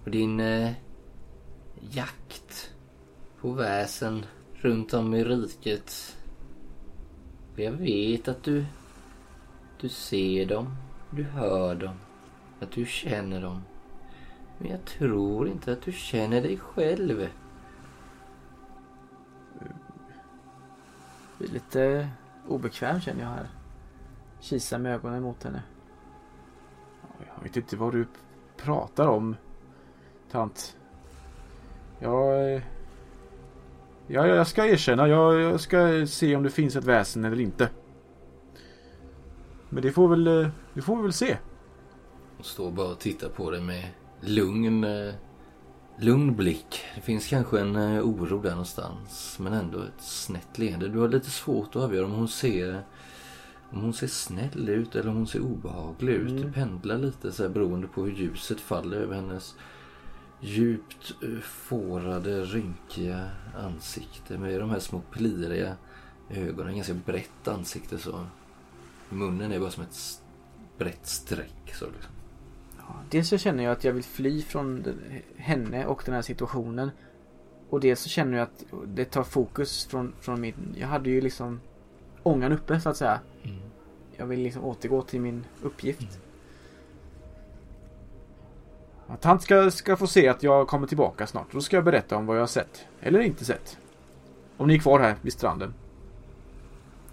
[0.04, 0.72] Och din eh,
[1.90, 2.72] jakt
[3.42, 6.18] på väsen runt om i riket.
[7.54, 8.66] Och jag vet att du,
[9.80, 10.76] du ser dem,
[11.10, 11.96] du hör dem,
[12.60, 13.62] att du känner dem.
[14.58, 17.28] Men jag tror inte att du känner dig själv.
[21.38, 22.10] Blir lite
[22.48, 23.50] obekväm känner jag här.
[24.40, 25.64] Kisar med ögonen mot henne.
[27.36, 28.08] Jag vet inte vad du
[28.58, 29.36] pratar om,
[30.32, 30.78] tant.
[32.00, 32.62] Jag...
[34.08, 35.08] Ja, jag ska erkänna.
[35.08, 37.70] Jag, jag ska se om det finns ett väsen eller inte.
[39.70, 40.28] Men det får väl...
[40.28, 41.38] eh, Det får vi väl se.
[42.38, 43.86] Hon står bara och tittar på dig med
[44.22, 45.14] lugn, eh,
[46.00, 46.84] lugn blick.
[46.96, 49.38] Det finns kanske en eh, oro där någonstans.
[49.40, 50.88] Men ändå ett snett leende.
[50.88, 52.84] Du har lite svårt att avgöra om hon ser
[53.72, 56.42] om hon ser snäll ut eller om hon ser obehaglig ut.
[56.42, 59.56] Det pendlar lite så här beroende på hur ljuset faller över hennes
[60.40, 63.26] djupt fårade, rynkiga
[63.58, 65.76] ansikte med de här små pliriga
[66.30, 66.76] ögonen.
[66.76, 68.26] Ganska brett ansikte så.
[69.10, 70.22] Munnen är bara som ett
[70.78, 71.74] brett streck.
[71.74, 72.12] Så liksom.
[72.78, 74.84] Ja, dels så känner jag att jag vill fly från
[75.36, 76.92] henne och den här situationen.
[77.70, 80.76] Och dels så känner jag att det tar fokus från, från min...
[80.78, 81.60] Jag hade ju liksom
[82.24, 83.20] ångan uppe så att säga.
[84.16, 86.20] Jag vill liksom återgå till min uppgift.
[89.08, 91.52] Att han ska, ska få se att jag kommer tillbaka snart.
[91.52, 92.88] Då ska jag berätta om vad jag har sett.
[93.02, 93.78] Eller inte sett.
[94.58, 95.74] Om ni är kvar här vid stranden.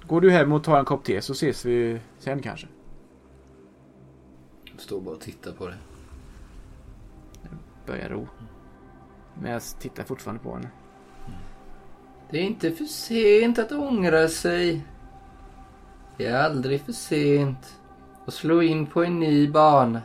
[0.08, 2.66] Går du hem och tar en kopp te så ses vi sen kanske.
[4.76, 5.78] Står bara och tittar på det.
[7.86, 8.28] Börjar ro.
[9.34, 10.70] Men jag tittar fortfarande på henne.
[12.30, 14.86] Det är inte för sent att ångra sig.
[16.16, 17.80] Det är aldrig för sent
[18.26, 20.02] att slå in på en ny bana.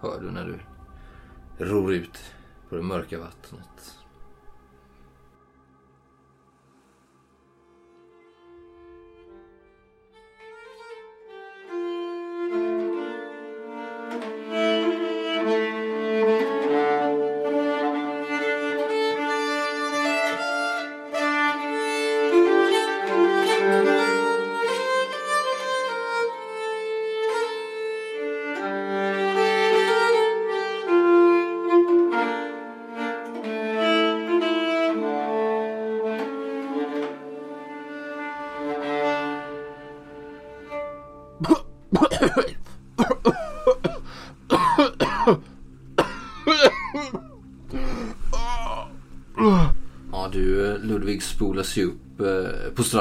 [0.00, 0.58] Hör du när du
[1.64, 2.18] ror ut
[2.68, 4.01] på det mörka vattnet.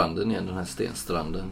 [0.02, 1.46] Stranden igen, den här stenstranden.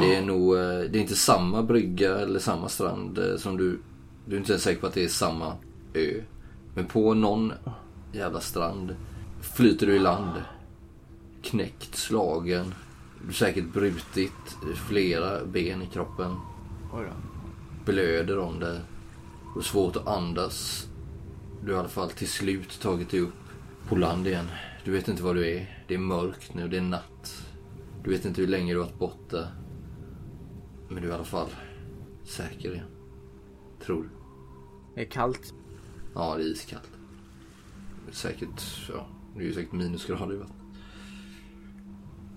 [0.00, 3.78] Det är nog, eh, det är inte samma brygga eller samma strand eh, som du,
[4.24, 5.52] du är inte ens säker på att det är samma
[5.94, 6.20] ö.
[6.74, 7.52] Men på någon
[8.12, 8.96] jävla strand
[9.40, 10.42] flyter du i land.
[11.42, 12.74] Knäckt, slagen.
[13.20, 14.56] Du har säkert brutit
[14.88, 16.36] flera ben i kroppen.
[17.84, 18.80] Blöder om det.
[19.56, 20.86] Och svårt att andas.
[21.64, 23.34] Du har i alla fall till slut tagit dig upp
[23.88, 24.48] på land igen.
[24.84, 25.84] Du vet inte var du är.
[25.88, 27.15] Det är mörkt nu, det är natt.
[28.06, 29.48] Du vet inte hur länge du har varit borta.
[30.88, 31.48] Men du är i alla fall
[32.24, 32.88] säker igen.
[33.80, 34.08] Tror du.
[34.94, 35.54] Det är kallt.
[36.14, 36.90] Ja, det är iskallt.
[38.10, 40.56] Säkert, ja, det är ju säkert minusgrader i vattnet.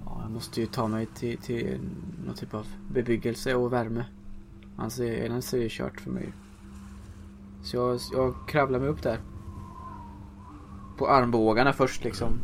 [0.05, 1.79] Ja, jag måste ju ta mig till, till
[2.25, 4.05] någon typ av bebyggelse och värme.
[4.77, 6.33] Annars är, annars är det kört för mig.
[7.63, 9.19] Så jag, jag kravlar mig upp där.
[10.97, 12.39] På armbågarna först liksom.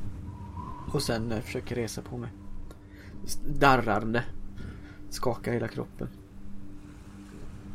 [0.93, 2.31] Och sen eh, försöker resa på mig.
[3.45, 4.23] Darrande.
[5.09, 6.07] Skakar hela kroppen.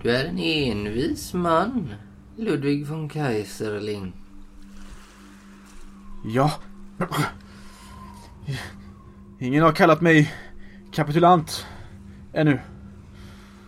[0.03, 1.95] Du är en envis man,
[2.37, 4.13] Ludvig von Kaiserling.
[6.25, 6.53] Ja.
[9.39, 10.35] Ingen har kallat mig
[10.93, 11.67] kapitulant
[12.33, 12.61] ännu.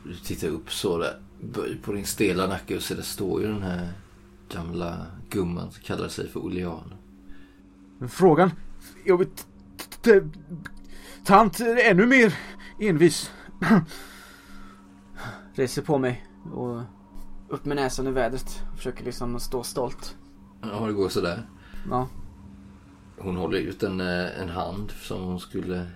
[0.05, 3.49] Du tittar upp så där, böj på din stela nacke och så där står ju
[3.49, 3.89] den här
[4.49, 6.95] gamla gumman som kallar sig för Olean.
[7.99, 8.51] Men frågan...
[9.05, 9.47] Jag vet...
[11.25, 12.35] Tant är ännu mer
[12.79, 13.31] envis.
[15.55, 16.83] Reser på mig och
[17.49, 18.63] upp med näsan i vädret.
[18.77, 20.17] Försöker liksom stå stolt.
[20.63, 21.49] Ja, det går sådär.
[21.91, 22.09] Ja.
[23.19, 25.87] Hon håller ut en, eh, en hand som hon skulle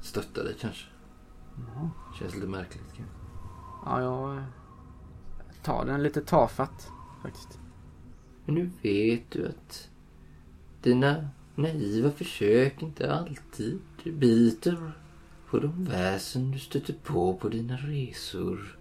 [0.00, 0.86] stötta dig kanske.
[2.18, 3.14] Känns lite märkligt kanske.
[3.84, 4.42] Ja, jag eh,
[5.62, 6.88] tar den lite tafatt
[7.22, 7.58] faktiskt.
[8.44, 9.88] Men nu vet du att
[10.82, 14.92] dina naiva försök inte alltid biter
[15.50, 18.78] på de väsen du stöter på på dina resor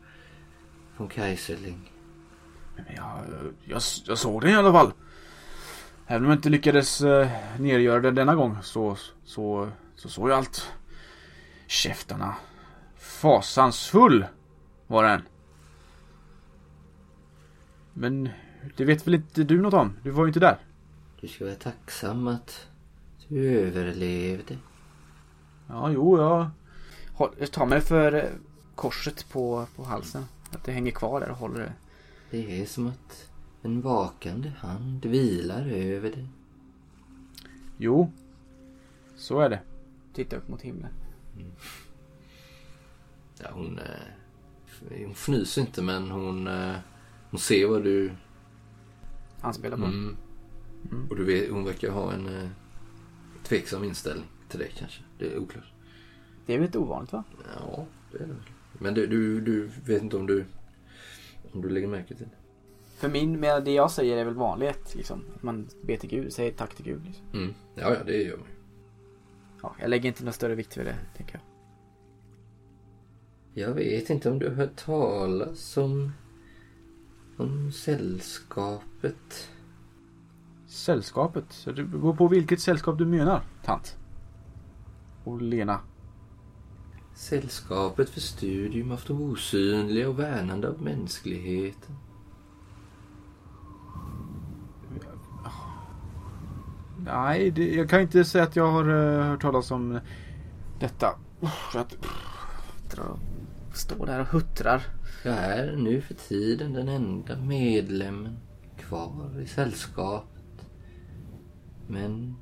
[0.97, 1.91] från Kaiserling.
[2.75, 3.19] Men Jag,
[3.63, 4.91] jag, jag såg den i alla fall.
[6.08, 7.29] Även om jag inte lyckades eh,
[7.60, 10.71] nergöra den denna gång så, så, så såg jag allt.
[11.67, 12.36] Käftarna.
[12.97, 14.25] Fasansfull
[14.88, 15.21] var den.
[17.93, 18.29] Men
[18.77, 19.97] det vet väl inte du något om?
[20.03, 20.58] Du var ju inte där.
[21.21, 22.67] Du ska vara tacksam att
[23.27, 24.58] du överlevde.
[25.69, 26.49] Ja, jo, jag...
[27.39, 28.29] Jag tar mig för eh,
[28.75, 30.25] korset på, på halsen.
[30.51, 31.73] Att det hänger kvar där och håller det.
[32.32, 33.29] Det är som att
[33.62, 36.27] en vakande hand vilar över dig.
[37.77, 38.12] Jo.
[39.15, 39.60] Så är det.
[40.13, 40.91] Tittar upp mot himlen.
[43.38, 46.75] Ja, hon, eh, hon fnyser inte men hon, eh,
[47.29, 48.12] hon ser vad du...
[49.41, 49.86] Han spelar på.
[49.86, 50.17] Mm.
[51.10, 52.49] Och du vet, hon verkar ha en
[53.43, 55.01] tveksam inställning till dig kanske.
[55.19, 55.73] Det är oklart.
[56.45, 57.23] Det är väl lite ovanligt va?
[57.59, 58.43] Ja, det är det väl.
[58.73, 60.45] Men du, du, du vet inte om du,
[61.51, 62.35] om du lägger märke till det?
[62.97, 65.23] För min, med det jag säger är väl vanligt liksom.
[65.35, 67.25] Att man ber till Gud, säger tack till Gud liksom.
[67.33, 67.53] Mm.
[67.75, 68.53] Ja, ja, det gör man ju.
[69.62, 71.41] Ja, jag lägger inte någon större vikt vid det, tänker jag.
[73.65, 76.12] Jag vet inte om du har hört talas om,
[77.38, 79.49] om sällskapet.
[80.67, 81.45] Sällskapet.
[81.49, 83.97] Så Det beror på vilket sällskap du menar, tant.
[85.29, 85.79] Och Lena.
[87.13, 91.95] Sällskapet för studium av det osynliga och värnande av mänskligheten.
[97.05, 99.99] Nej, det, jag kan inte säga att jag har uh, hört talas om
[100.79, 101.19] detta.
[101.71, 101.97] För att,
[103.73, 104.81] Står där och huttrar.
[105.23, 108.37] Jag är nu för tiden den enda medlemmen
[108.77, 110.69] kvar i sällskapet.
[111.87, 112.35] Men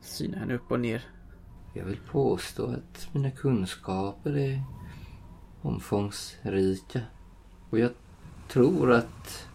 [0.00, 1.15] Synar henne upp och ner
[1.76, 4.62] jag vill påstå att mina kunskaper är
[5.62, 7.00] omfångsrika.
[7.70, 7.90] Och jag
[8.48, 9.48] tror att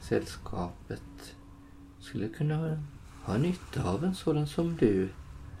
[0.00, 1.34] sällskapet
[2.00, 2.82] skulle kunna
[3.24, 5.08] ha nytta av en sådan som du,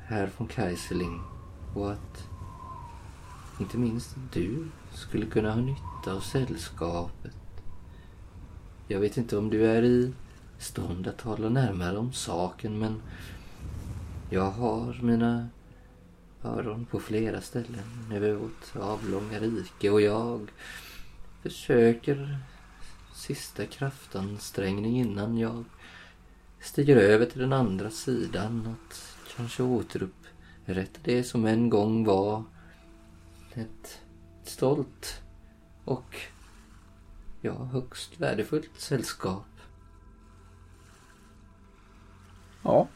[0.06, 1.20] herr von Kaiserling.
[1.74, 2.28] Och att
[3.60, 7.36] inte minst du skulle kunna ha nytta av sällskapet.
[8.88, 10.12] Jag vet inte om du är i
[10.58, 13.02] stånd att tala närmare om saken men
[14.30, 15.48] jag har mina
[16.44, 20.50] öron på flera ställen över vårt avlånga rike och jag
[21.42, 22.38] försöker
[23.14, 25.64] sista kraftansträngning innan jag
[26.60, 32.44] stiger över till den andra sidan att kanske återupprätta det som en gång var
[33.54, 34.00] ett
[34.44, 35.22] stolt
[35.84, 36.16] och
[37.40, 39.46] ja, högst värdefullt sällskap.
[42.62, 42.88] Ja.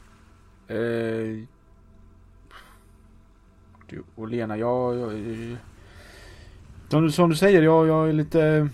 [0.69, 1.45] Eh,
[3.91, 4.97] du och Lena, jag...
[4.97, 5.57] jag eh,
[6.89, 8.69] som, du, som du säger, jag, jag är lite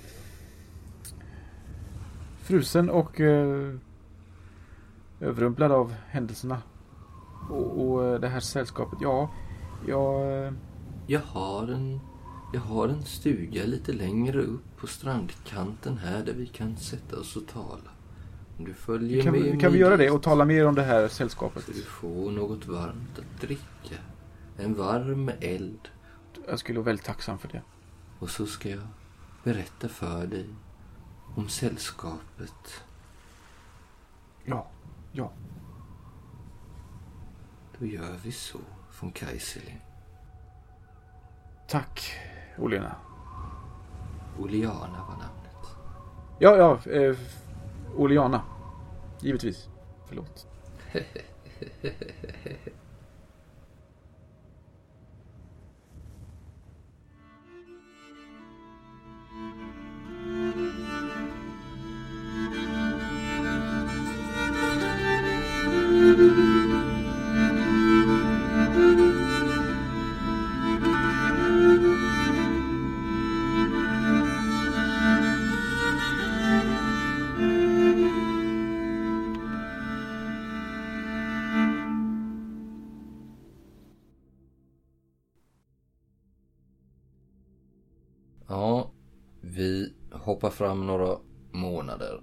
[2.43, 3.75] frusen och eh,
[5.21, 6.63] överrumplad av händelserna.
[7.51, 9.31] Och, och eh, det här sällskapet, ja.
[9.89, 10.45] Jag...
[10.47, 10.53] eh,
[11.07, 12.01] Jag har en
[12.53, 17.37] jag har en stuga lite längre upp på strandkanten här där vi kan sätta oss
[17.37, 17.91] och tala.
[18.59, 21.09] Om du följer Kan, med kan vi göra det och tala mer om det här
[21.09, 21.63] sällskapet?
[21.63, 23.63] ska du få något varmt att dricka.
[24.57, 25.89] En varm eld.
[26.49, 27.63] Jag skulle vara väldigt tacksam för det.
[28.19, 28.87] Och så ska jag
[29.45, 30.47] berätta för dig
[31.37, 32.85] om sällskapet.
[34.45, 34.67] Ja,
[35.13, 35.33] ja.
[37.79, 38.59] Då gör vi så,
[39.01, 39.81] von Kaiserling.
[41.69, 42.13] Tack,
[42.59, 42.97] Olena.
[44.39, 45.77] Oliana var namnet.
[46.39, 46.93] Ja, ja.
[46.93, 47.17] Eh,
[47.97, 48.43] Oleana.
[49.21, 49.69] Givetvis.
[50.07, 50.47] Förlåt.
[66.15, 66.21] Ja,
[89.41, 91.19] vi hoppar fram några
[91.53, 92.21] månader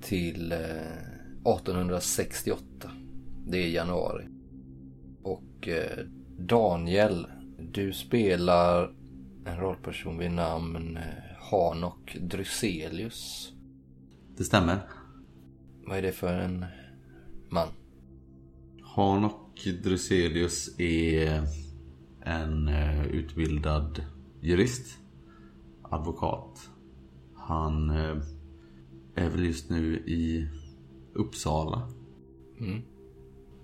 [0.00, 3.01] till eh, 1868.
[3.46, 4.24] Det är januari.
[5.22, 6.06] Och eh,
[6.38, 7.26] Daniel,
[7.58, 8.94] du spelar
[9.44, 11.02] en rollperson vid namn eh,
[11.50, 13.52] Hanok Dryselius.
[14.36, 14.78] Det stämmer.
[15.86, 16.64] Vad är det för en
[17.48, 17.68] man?
[18.82, 21.42] Hanok Druselius är
[22.20, 24.04] en eh, utbildad
[24.40, 24.98] jurist.
[25.82, 26.70] Advokat.
[27.34, 27.90] Han
[29.14, 30.48] är väl just nu i
[31.14, 31.88] Uppsala.
[32.60, 32.82] Mm.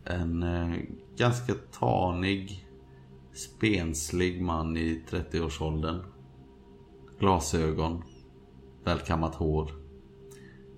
[0.09, 0.77] En eh,
[1.17, 2.69] ganska tanig,
[3.33, 6.03] spenslig man i 30-årsåldern.
[7.19, 8.03] Glasögon.
[8.85, 9.71] Välkammat hår.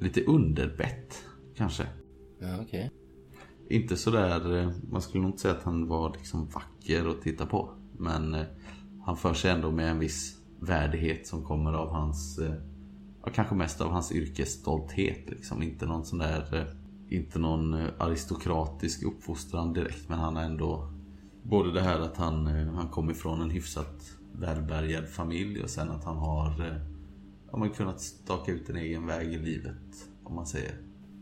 [0.01, 1.87] Lite underbett, kanske.
[2.41, 2.91] Ja, okej.
[3.71, 7.47] Inte sådär, eh, man skulle nog inte säga att han var liksom vacker att titta
[7.47, 7.75] på.
[7.99, 8.47] Men eh,
[9.05, 12.41] han för sig ändå med en viss värdighet som kommer av hans,
[13.35, 15.31] kanske mest av hans yrkesstolthet.
[15.31, 15.63] Liksom.
[15.63, 16.75] Inte någon sån där,
[17.11, 20.09] inte någon eh, aristokratisk uppfostran direkt.
[20.09, 20.93] Men han har ändå,
[21.43, 25.91] både det här att han, eh, han kommer ifrån en hyfsat välbärgad familj och sen
[25.91, 26.77] att han har eh,
[27.51, 30.09] ja, man kunnat staka ut en egen väg i livet.
[30.25, 30.75] Om man säger.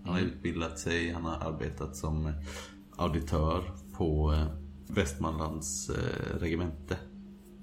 [0.05, 2.33] Han har utbildat sig, han har arbetat som
[2.97, 3.63] auditör
[3.97, 4.35] på
[4.87, 5.91] Västmanlands
[6.41, 6.97] regemente.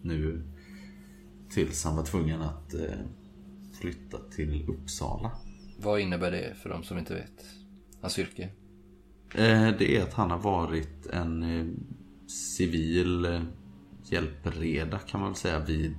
[0.01, 0.43] Nu
[1.49, 2.75] tills han var tvungen att
[3.79, 5.31] flytta till Uppsala.
[5.77, 7.64] Vad innebär det för de som inte vet?
[8.05, 8.43] Hans yrke?
[9.35, 11.65] Eh, Det är att han har varit en eh,
[12.29, 13.41] civil eh,
[14.03, 15.95] hjälpreda kan man väl säga vid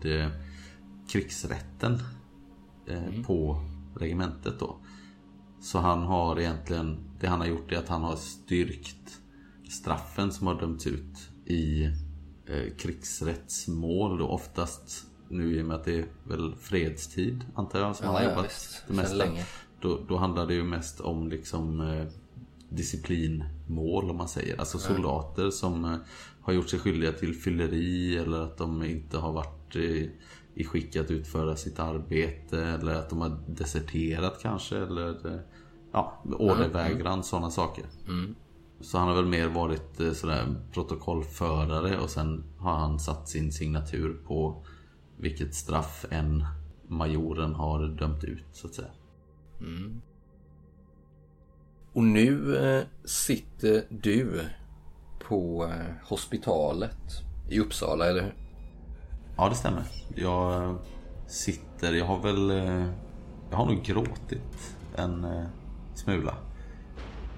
[1.08, 1.98] krigsrätten
[2.88, 3.60] eh, på
[4.00, 4.76] regementet då.
[5.60, 9.20] Så han har egentligen, det han har gjort är att han har styrkt
[9.70, 11.88] straffen som har dömts ut i
[12.78, 18.06] krigsrättsmål då oftast nu i och med att det är väl fredstid antar jag som
[18.06, 18.84] han har Ja, ja, jobbat visst.
[18.88, 19.14] det mesta.
[19.14, 19.44] länge.
[19.80, 22.06] Då, då handlar det ju mest om liksom eh,
[22.68, 24.60] disciplinmål om man säger.
[24.60, 25.96] Alltså soldater som eh,
[26.40, 30.08] har gjort sig skyldiga till fylleri eller att de inte har varit eh,
[30.54, 35.40] i skick att utföra sitt arbete eller att de har deserterat kanske eller eh,
[35.92, 37.84] ja, ordervägran, sådana saker.
[38.08, 38.34] Mm.
[38.80, 43.52] Så han har väl mer varit eh, sådär protokollförare och sen har han satt sin
[43.52, 44.64] signatur på
[45.16, 46.44] vilket straff en
[46.88, 48.88] majoren har dömt ut så att säga.
[49.60, 50.00] Mm.
[51.92, 54.40] Och nu eh, sitter du
[55.28, 58.34] på eh, hospitalet i Uppsala, eller hur?
[59.36, 59.84] Ja, det stämmer.
[60.14, 60.78] Jag
[61.26, 62.86] sitter, jag har väl, eh,
[63.50, 65.46] jag har nog gråtit en eh,
[65.94, 66.34] smula.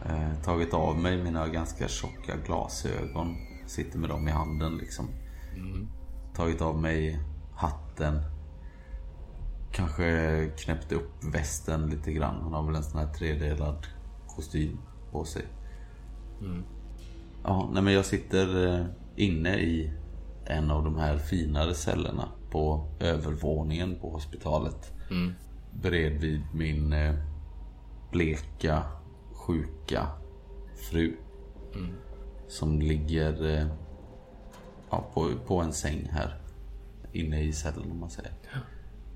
[0.07, 3.37] Eh, tagit av mig mina ganska tjocka glasögon.
[3.67, 5.09] Sitter med dem i handen liksom.
[6.35, 7.21] Tagit av mig
[7.55, 8.21] hatten.
[9.73, 12.43] Kanske knäppt upp västen lite grann.
[12.43, 13.87] Han har väl en sån här tredelad
[14.27, 14.79] kostym
[15.13, 15.43] på sig.
[17.45, 19.93] Ja, nej men jag sitter eh, inne i
[20.47, 24.93] en av de här finare cellerna på övervåningen på hospitalet.
[25.73, 27.15] Bredvid min eh,
[28.13, 28.83] bleka,
[29.33, 30.07] sjuka
[30.91, 31.17] fru.
[32.49, 33.67] Som ligger eh,
[34.91, 36.41] ja, på, på en säng här.
[37.13, 38.33] Inne i cellen om man säger.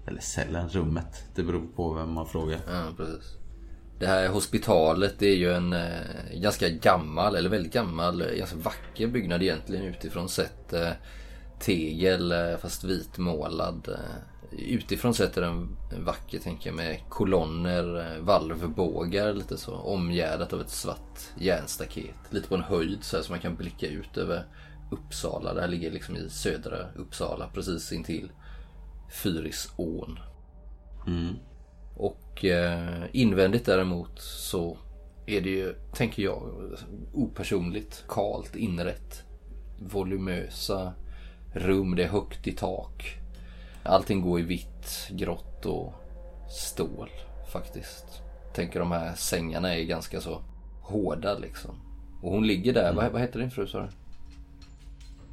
[0.07, 1.24] Eller cellen, rummet.
[1.34, 2.61] Det beror på vem man frågar.
[2.68, 3.36] Ja, precis.
[3.98, 6.00] Det här hospitalet det är ju en eh,
[6.34, 10.72] ganska gammal, eller väldigt gammal, eh, ganska vacker byggnad egentligen utifrån sett.
[10.72, 10.90] Eh,
[11.61, 13.88] tegel eh, fast vitmålad.
[13.88, 19.74] Eh, utifrån sett är den vacker tänker jag med kolonner, eh, valvbågar lite så.
[19.74, 22.16] Omgärdat av ett svart järnstaket.
[22.30, 24.46] Lite på en höjd så här så man kan blicka ut över
[24.90, 25.55] Uppsala.
[25.55, 28.30] Det här ligger liksom i södra Uppsala precis intill
[29.12, 30.18] Fyrisån.
[31.06, 31.34] Mm.
[31.96, 34.78] Och eh, invändigt däremot så
[35.26, 36.42] är det ju, tänker jag,
[37.12, 39.24] opersonligt, kalt, inrätt.
[39.78, 40.92] Volumösa
[41.52, 43.18] rum, det är högt i tak.
[43.82, 45.94] Allting går i vitt, grått och
[46.50, 47.10] stål
[47.52, 48.22] faktiskt.
[48.54, 50.42] Tänker de här sängarna är ganska så
[50.82, 51.74] hårda liksom.
[52.22, 53.88] Och hon ligger där, vad, vad heter din fru sa du?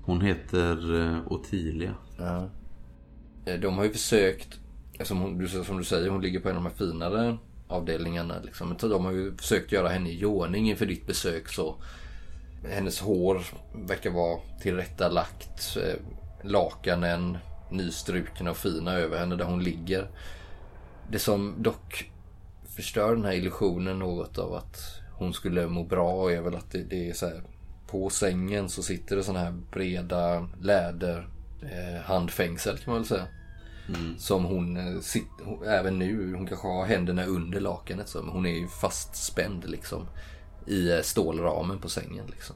[0.02, 1.96] Hon heter eh, Ottilia.
[2.18, 2.50] Ja.
[3.54, 4.60] Eh, de har ju försökt,
[5.00, 7.38] eh, som, hon, du- som du säger, hon ligger på en av de här finare
[7.68, 8.36] avdelningarna.
[8.44, 8.76] Liksom.
[8.82, 11.50] De har ju försökt göra henne i ordning inför ditt besök.
[11.50, 11.76] Så
[12.70, 13.42] hennes hår
[13.88, 15.78] verkar vara tillrättalagt.
[15.78, 15.96] Eh,
[16.44, 17.38] lakanen
[17.72, 20.08] nystrukna och fina över henne där hon ligger.
[21.12, 22.12] Det som dock
[22.76, 24.82] förstör den här illusionen något av att
[25.14, 27.42] hon skulle må bra är väl att det, det är så här.
[27.88, 31.28] På sängen så sitter det såna här breda läder
[31.62, 33.28] eh, handfängsel kan man väl säga.
[34.18, 38.30] Som hon, eh, sit, hon, även nu, hon kanske har händerna under lakanet så, men
[38.30, 40.06] hon är ju fastspänd liksom.
[40.66, 42.56] I eh, stålramen på sängen liksom.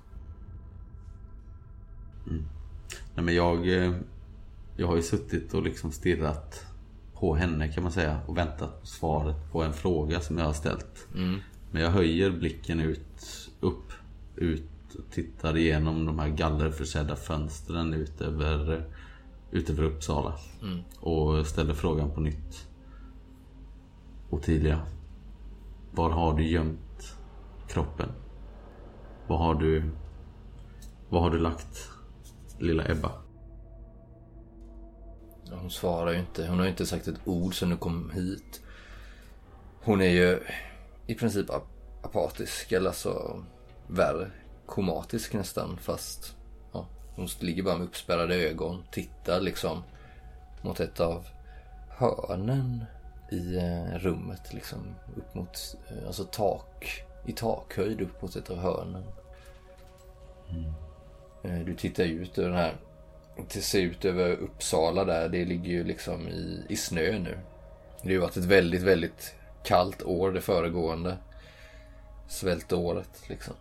[3.16, 3.94] Nej, men jag, eh,
[4.78, 6.66] jag har ju suttit och liksom stirrat
[7.14, 10.54] på henne kan man säga och väntat på svaret på en fråga som jag har
[10.54, 11.08] ställt.
[11.72, 13.92] Men jag höjer blicken ut, upp,
[14.36, 18.86] ut och tittar igenom de här gallerförsedda fönstren ut över,
[19.54, 20.34] ut över Uppsala.
[21.00, 22.68] Och ställer frågan på nytt.
[24.30, 24.82] Ottilia,
[25.92, 27.16] var har du gömt
[27.68, 28.10] kroppen?
[29.28, 29.92] Var har du,
[31.10, 31.90] var har du lagt
[32.60, 33.12] lilla Ebba?
[35.52, 36.48] Hon svarar ju inte.
[36.48, 38.62] Hon har ju inte sagt ett ord sen du kom hit.
[39.84, 40.40] Hon är ju
[41.08, 43.44] i princip ap- apatisk eller så
[43.88, 44.32] värre.
[44.66, 46.36] Komatisk nästan fast
[47.16, 48.84] hon ligger bara med uppspärrade ögon.
[48.92, 49.84] Tittar liksom
[50.62, 51.28] mot ett av
[51.90, 52.86] hörnen
[53.32, 54.96] i eh, rummet liksom.
[55.18, 59.04] Upp mot, eh, alltså tak, i takhöjd upp mot ett av hörnen.
[61.44, 62.76] Eh, Du tittar ut över den här
[63.54, 65.30] det ser ut över Uppsala där.
[65.30, 67.38] Det ligger ju liksom i, i snö nu.
[68.02, 71.18] Det har ju varit ett väldigt, väldigt kallt år det föregående.
[72.28, 73.54] Svältåret liksom.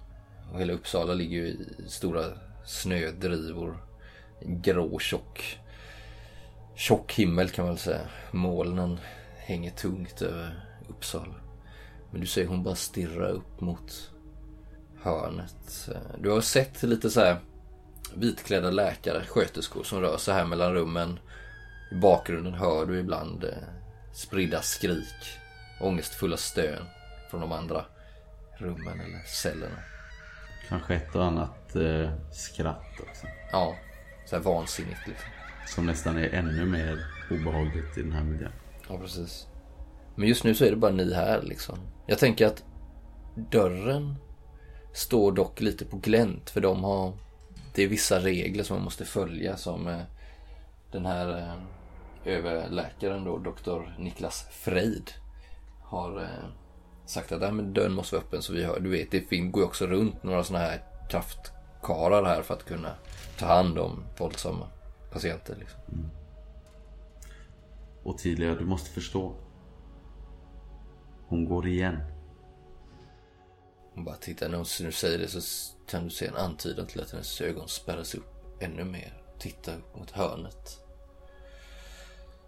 [0.52, 2.24] Och hela Uppsala ligger ju i stora
[2.64, 3.76] snödrivor.
[4.40, 5.58] Grå, tjock.
[6.74, 8.08] Tjock himmel kan man väl säga.
[8.30, 8.98] Molnen
[9.36, 11.34] hänger tungt över Uppsala.
[12.10, 14.10] Men du ser hon bara stirrar upp mot
[15.02, 15.88] hörnet.
[16.18, 17.36] Du har sett lite så här
[18.14, 21.18] vitklädda läkare, sköterskor som rör sig här mellan rummen.
[21.92, 23.50] I bakgrunden hör du ibland eh,
[24.12, 25.38] spridda skrik,
[25.80, 26.84] ångestfulla stön
[27.30, 27.84] från de andra
[28.58, 29.78] rummen eller cellerna.
[30.72, 33.26] Kanske ett och annat eh, skratt också.
[33.52, 33.76] Ja,
[34.24, 35.30] så här vansinnigt liksom.
[35.66, 38.52] Som nästan är ännu mer obehagligt i den här miljön.
[38.88, 39.46] Ja, precis.
[40.14, 41.78] Men just nu så är det bara ni här liksom.
[42.06, 42.64] Jag tänker att
[43.34, 44.16] dörren
[44.92, 47.12] står dock lite på glänt för de har
[47.74, 50.00] det är vissa regler som man måste följa som eh,
[50.92, 55.10] den här eh, överläkaren då, doktor Niklas Freid
[55.82, 56.48] har eh,
[57.12, 58.80] sagt att Nej, men dörren måste vara öppen så vi hör.
[58.80, 62.94] Du vet, det går ju också runt några sådana här kraftkarlar här för att kunna
[63.38, 64.68] ta hand om våldsamma
[65.10, 65.56] patienter.
[65.58, 65.80] Liksom.
[68.02, 69.34] Ottilia, du måste förstå.
[71.28, 71.98] Hon går igen.
[73.94, 75.40] Hon bara tittar, när hon säger det så
[75.86, 79.22] kan du se en antydan till att hennes ögon spärras upp ännu mer.
[79.38, 80.78] Titta upp mot hörnet.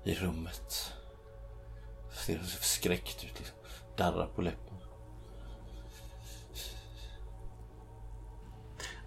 [0.04, 0.92] I rummet.
[2.12, 3.56] Ser så förskräckt ut liksom.
[3.96, 4.74] Darrar på läppen.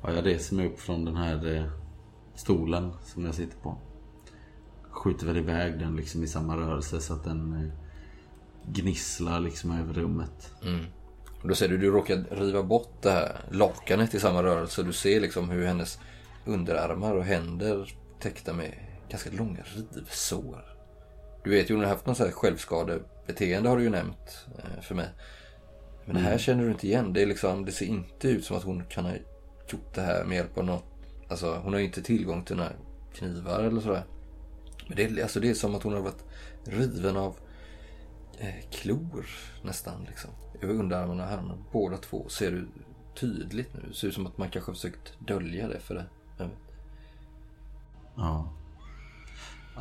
[0.03, 1.65] Ja, jag reser mig upp från den här eh,
[2.35, 3.77] stolen som jag sitter på.
[4.91, 7.73] Skjuter väl iväg den liksom i samma rörelse så att den eh,
[8.73, 10.53] gnisslar liksom över rummet.
[11.41, 14.83] Och då ser du, du råkar riva bort det här lakanet i samma rörelse.
[14.83, 15.99] Du ser liksom hur hennes
[16.45, 18.73] underarmar och händer täckta med
[19.09, 19.63] ganska långa
[19.93, 20.65] rivsår.
[21.43, 22.33] Du vet ju, hon har haft någon sån här
[23.27, 25.09] självskadebeteende har du ju nämnt eh, för mig.
[26.05, 27.13] Men det här känner du inte igen.
[27.13, 29.13] Det, är liksom, det ser inte ut som att hon kan ha
[29.71, 30.85] gjort det här med hjälp av något.
[31.29, 32.71] Alltså hon har ju inte tillgång till några
[33.13, 34.03] knivar eller sådär.
[34.87, 36.23] Men det alltså, det är som att hon har varit
[36.63, 37.35] riven av
[38.39, 39.25] eh, klor
[39.63, 40.31] nästan liksom.
[40.61, 41.63] Över underarmarna och armarna.
[41.71, 42.67] Båda två ser du
[43.15, 43.85] tydligt nu.
[43.87, 46.05] Det ser ut som att man kanske har försökt dölja det för det.
[46.37, 46.57] Jag vet.
[48.15, 48.53] Ja.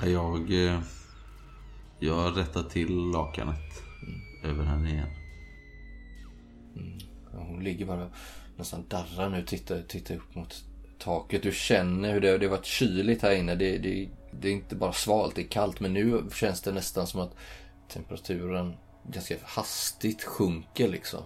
[0.00, 0.66] Ja, Jag...
[0.66, 0.80] eh,
[1.98, 3.82] Jag rättar till lakanet
[4.44, 5.08] över henne igen.
[7.32, 8.10] Ja, Hon ligger bara
[8.56, 9.44] nästan darrar nu.
[9.46, 10.64] Tittar, tittar upp mot
[10.98, 11.42] taket.
[11.42, 13.54] Du känner hur det, det har varit kyligt här inne.
[13.54, 15.80] Det, det, det är inte bara svalt, det är kallt.
[15.80, 17.36] Men nu känns det nästan som att
[17.88, 21.22] temperaturen ganska hastigt sjunker liksom.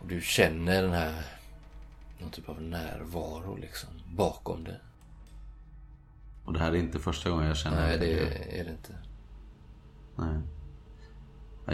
[0.00, 1.22] Och du känner den här
[2.18, 4.80] någon typ av närvaro liksom bakom det.
[6.46, 8.94] Och det här är inte första gången jag känner Nej, det är det inte.
[10.16, 10.40] Nej.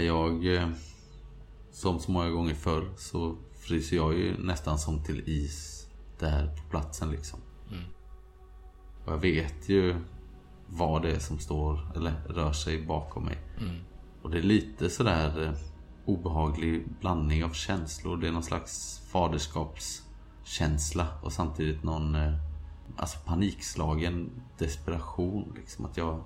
[0.06, 0.54] Jag...
[0.56, 0.68] eh,
[1.70, 5.86] Som så många gånger förr så fryser jag ju nästan som till is
[6.18, 7.38] där på platsen liksom.
[9.04, 9.96] Och jag vet ju
[10.66, 13.38] vad det är som står eller rör sig bakom mig.
[14.22, 15.52] Och det är lite sådär eh,
[16.04, 18.16] obehaglig blandning av känslor.
[18.16, 22.32] Det är någon slags faderskapskänsla och samtidigt någon eh,
[22.96, 25.52] alltså panikslagen desperation.
[25.56, 26.24] Liksom att jag,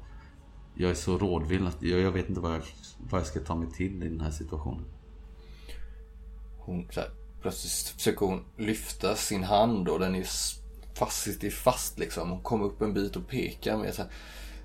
[0.74, 2.62] jag är så rådvill att jag, jag vet inte vad jag,
[2.98, 4.84] vad jag ska ta mig till i den här situationen.
[6.58, 7.10] Hon, så här,
[7.42, 10.26] plötsligt försöker hon lyfta sin hand och den är
[10.94, 12.30] fast, sitter fast liksom.
[12.30, 14.10] Hon kommer upp en bit och pekar med så här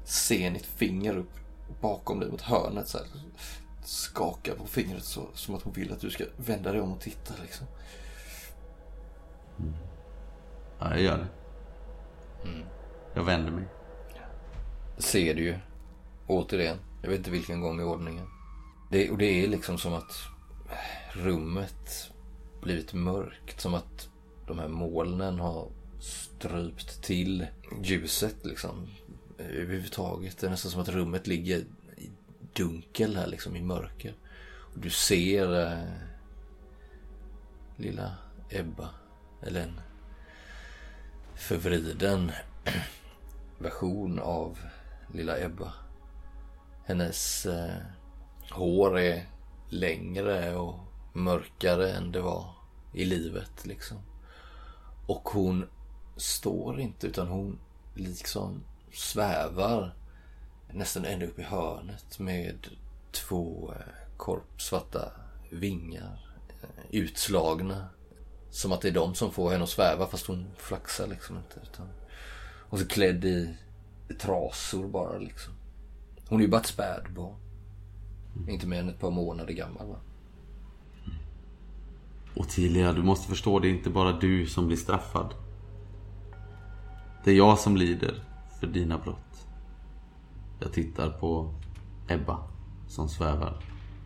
[0.03, 1.31] senigt finger upp
[1.81, 2.87] bakom dig mot hörnet.
[2.87, 3.07] Så här,
[3.83, 7.01] skakar på fingret så, som att hon vill att du ska vända dig om och
[7.01, 7.67] titta liksom.
[10.79, 11.40] Ja, jag gör det.
[12.45, 12.65] Mm.
[13.13, 13.63] Jag vänder mig.
[14.95, 15.55] Det ser du ju.
[16.27, 16.77] Återigen.
[17.01, 18.27] Jag vet inte vilken gång i ordningen.
[18.91, 20.17] Det, och det är liksom som att
[21.13, 22.11] rummet
[22.61, 23.61] blivit mörkt.
[23.61, 24.09] Som att
[24.47, 25.67] de här molnen har
[25.99, 27.47] strypt till
[27.83, 28.87] ljuset liksom.
[29.37, 30.37] Överhuvudtaget.
[30.37, 31.57] Det är nästan som att rummet ligger
[31.97, 32.09] i
[32.53, 34.13] dunkel här liksom i mörker.
[34.73, 35.83] Och du ser eh,
[37.75, 38.15] lilla
[38.49, 38.89] Ebba.
[39.41, 39.81] Eller en
[41.41, 42.31] förvriden
[43.57, 44.59] version av
[45.13, 45.73] lilla Ebba.
[46.85, 47.75] Hennes eh,
[48.51, 49.29] hår är
[49.69, 50.79] längre och
[51.13, 52.49] mörkare än det var
[52.93, 53.97] i livet liksom.
[55.07, 55.67] Och hon
[56.17, 57.59] står inte utan hon
[57.95, 58.63] liksom
[58.93, 59.95] svävar
[60.71, 62.67] nästan ända upp i hörnet med
[63.11, 65.11] två eh, korpsvarta
[65.49, 67.89] vingar eh, utslagna.
[68.51, 71.59] Som att det är de som får henne att sväva fast hon flaxar liksom inte.
[71.63, 71.87] Utan...
[72.69, 73.55] Och så klädd i,
[74.19, 75.53] trasor bara liksom.
[76.29, 77.35] Hon är ju bara ett spädbarn.
[78.47, 79.99] Inte mer än ett par månader gammal va?
[82.35, 85.33] Ottilia, du måste förstå, det är inte bara du som blir straffad.
[87.23, 88.23] Det är jag som lider
[88.59, 89.47] för dina brott.
[90.59, 91.53] Jag tittar på
[92.07, 92.47] Ebba
[92.87, 93.63] som svävar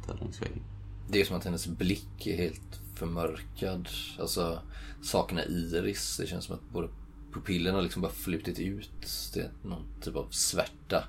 [0.07, 0.63] där längs väggen.
[1.09, 3.89] Det är som att hennes blick är helt förmörkad.
[4.19, 4.61] Alltså
[5.01, 6.17] saknar iris.
[6.17, 6.87] Det känns som att både
[7.33, 9.31] pupillerna liksom bara flutit ut.
[9.33, 11.03] Det är någon typ av svärta.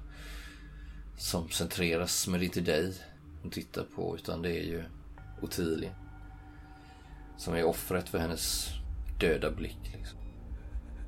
[1.18, 2.26] Som centreras.
[2.26, 2.94] Men det är inte dig
[3.42, 4.16] hon tittar på.
[4.16, 4.84] Utan det är ju
[5.42, 5.90] Ottilia.
[7.38, 8.68] Som är offret för hennes
[9.20, 9.78] döda blick.
[9.98, 10.18] Liksom.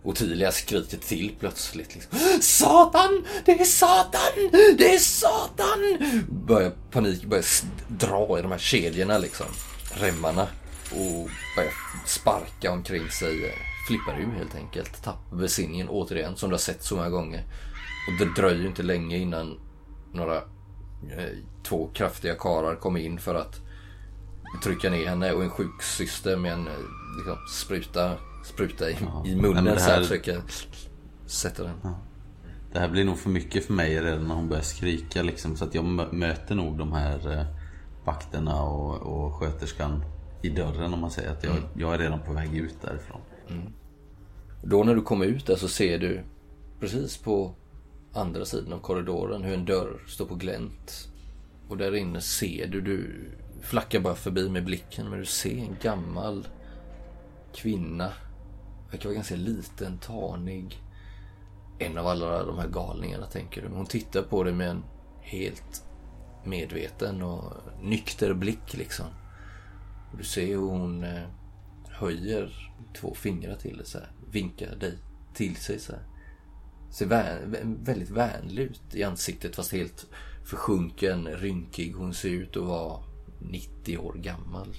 [0.03, 1.95] Ottilia skriker till plötsligt.
[1.95, 2.19] Liksom.
[2.41, 3.25] Satan!
[3.45, 4.51] Det är Satan!
[4.79, 5.99] Det är Satan!
[6.47, 7.45] Börjar panik, börjar
[7.89, 9.47] dra i de här kedjorna liksom.
[9.95, 10.49] Remmarna.
[10.93, 11.73] Och börjar
[12.07, 13.55] sparka omkring sig.
[13.89, 15.03] Flippar ur helt enkelt.
[15.03, 17.45] Tappar besinningen återigen som du har sett så många gånger.
[18.09, 19.61] Och det dröjer inte länge innan
[20.13, 23.61] några eh, två kraftiga karar kom in för att
[24.65, 26.73] trycka ner henne och en sjuksyster med en eh,
[27.19, 30.43] liksom, spruta, spruta i, Ja, i munnen det så här här- försöka
[31.27, 31.75] sätta den.
[32.73, 35.57] Det här blir nog för mycket för mig redan när hon börjar skrika liksom.
[35.57, 37.45] Så att jag mö- möter nog de här eh,
[38.05, 40.05] vakterna och, och sköterskan
[40.43, 43.21] i dörren om man säger att jag, jag är redan på väg ut därifrån.
[44.63, 46.21] Då när du kommer ut där så ser du
[46.81, 47.55] precis på
[48.13, 51.09] andra sidan av korridoren hur en dörr står på glänt.
[51.69, 53.31] Och där inne ser du, du
[53.61, 56.47] flackar bara förbi med blicken, men du ser en gammal
[57.55, 58.13] kvinna.
[58.91, 60.83] Verkar vara ganska liten, tanig.
[61.79, 63.69] En av alla de här galningarna tänker du.
[63.69, 64.85] Men hon tittar på dig med en
[65.21, 65.85] helt
[66.45, 69.07] medveten och nykter blick liksom.
[70.11, 71.23] Och du ser hur hon eh,
[71.89, 74.11] höjer två fingrar till dig så här.
[74.31, 74.99] Vinkar dig
[75.35, 76.03] till sig så här.
[76.91, 80.07] Ser vän, väldigt vänlig ut i ansiktet fast helt
[80.45, 81.93] försjunken, rynkig.
[81.93, 83.03] Hon ser ut att vara
[83.39, 84.75] 90 år gammal.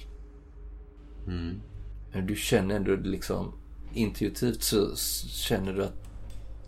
[2.12, 3.52] Men du känner ändå liksom
[3.94, 4.96] intuitivt så
[5.28, 6.10] känner du att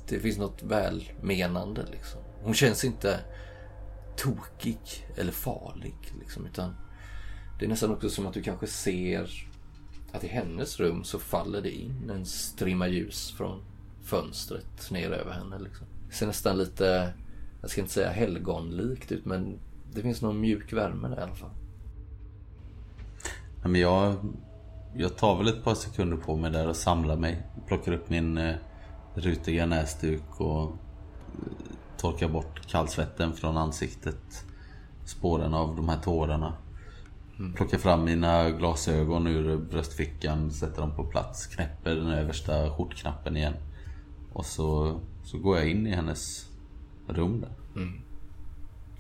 [0.09, 2.21] det finns något välmenande liksom.
[2.43, 3.21] Hon känns inte
[4.17, 4.79] tokig
[5.17, 6.75] eller farlig liksom utan
[7.63, 9.47] det är nästan också som att du kanske ser
[10.13, 13.63] att i hennes rum så faller det in en strimma ljus från
[14.01, 15.59] fönstret ner över henne.
[15.59, 15.87] Liksom.
[16.09, 17.13] Det ser nästan lite,
[17.61, 19.59] jag ska inte säga helgonlikt ut men
[19.93, 21.51] det finns någon mjuk värme där i alla fall.
[23.63, 24.15] Ja, Men jag,
[24.95, 27.47] jag tar väl ett par sekunder på mig där och samlar mig.
[27.67, 28.55] Plockar upp min eh,
[29.15, 30.73] rutiga näsduk och eh,
[31.97, 34.45] torkar bort kallsvetten från ansiktet.
[35.05, 36.55] Spåren av de här tårarna.
[37.57, 43.55] Plockar fram mina glasögon ur bröstfickan, sätter dem på plats, knäpper den översta skjortknappen igen.
[44.33, 46.49] Och så, så går jag in i hennes
[47.09, 47.83] rum där.
[47.83, 48.01] Mm.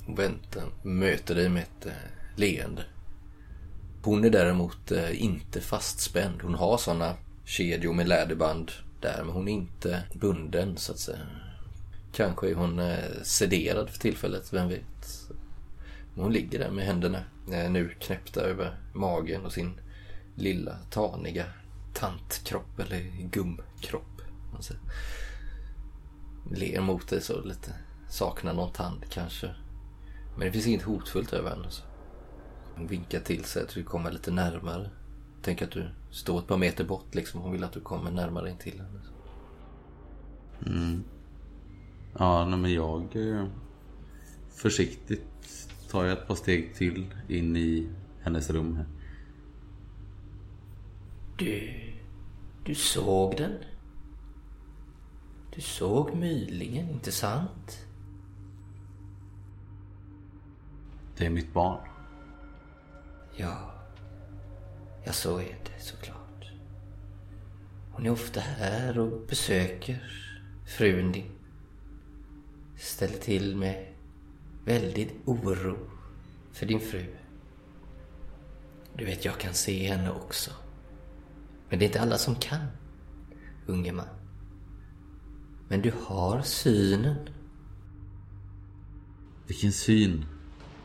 [0.06, 1.92] Hon väntar, möter dig med ett eh,
[2.36, 2.84] leende.
[4.02, 6.42] Hon är däremot eh, inte fastspänd.
[6.42, 7.14] Hon har sådana
[7.44, 8.70] kedjor med läderband
[9.00, 11.18] där, men hon är inte bunden så att säga.
[12.12, 15.28] Kanske är hon eh, sederad för tillfället, vem vet.
[16.14, 17.18] Hon ligger där med händerna
[17.52, 19.80] eh, nu knäppta över magen och sin
[20.34, 21.44] lilla taniga
[21.94, 24.22] tantkropp eller gumkropp.
[24.54, 24.74] Alltså.
[26.50, 27.74] Ler mot dig så lite.
[28.08, 29.54] Saknar någon tand kanske.
[30.36, 31.70] Men det finns inget hotfullt över henne.
[31.70, 31.82] Så.
[32.74, 34.90] Hon vinkar till sig att du kommer lite närmare.
[35.42, 37.40] Tänk att du står ett par meter bort liksom.
[37.40, 39.00] Hon vill att du kommer närmare in till henne.
[40.66, 41.04] Mm.
[42.18, 43.16] Ja, men jag...
[43.16, 43.46] Eh,
[44.54, 45.31] försiktigt
[45.92, 47.88] tar jag ett par steg till in i
[48.22, 48.86] hennes rum här.
[51.36, 51.72] Du...
[52.64, 53.52] Du såg den?
[55.54, 57.86] Du såg mylingen, inte sant?
[61.16, 61.88] Det är mitt barn.
[63.36, 63.72] Ja.
[65.04, 66.52] Ja, så är det såklart.
[67.92, 70.12] Hon är ofta här och besöker
[70.66, 71.30] frun din.
[72.76, 73.91] Ställer till med
[74.64, 75.76] väldigt oro
[76.52, 77.04] för din fru.
[78.96, 80.50] Du vet, jag kan se henne också.
[81.68, 82.66] Men det är inte alla som kan,
[83.66, 84.06] unge man.
[85.68, 87.16] Men du har synen.
[89.46, 90.24] Vilken syn.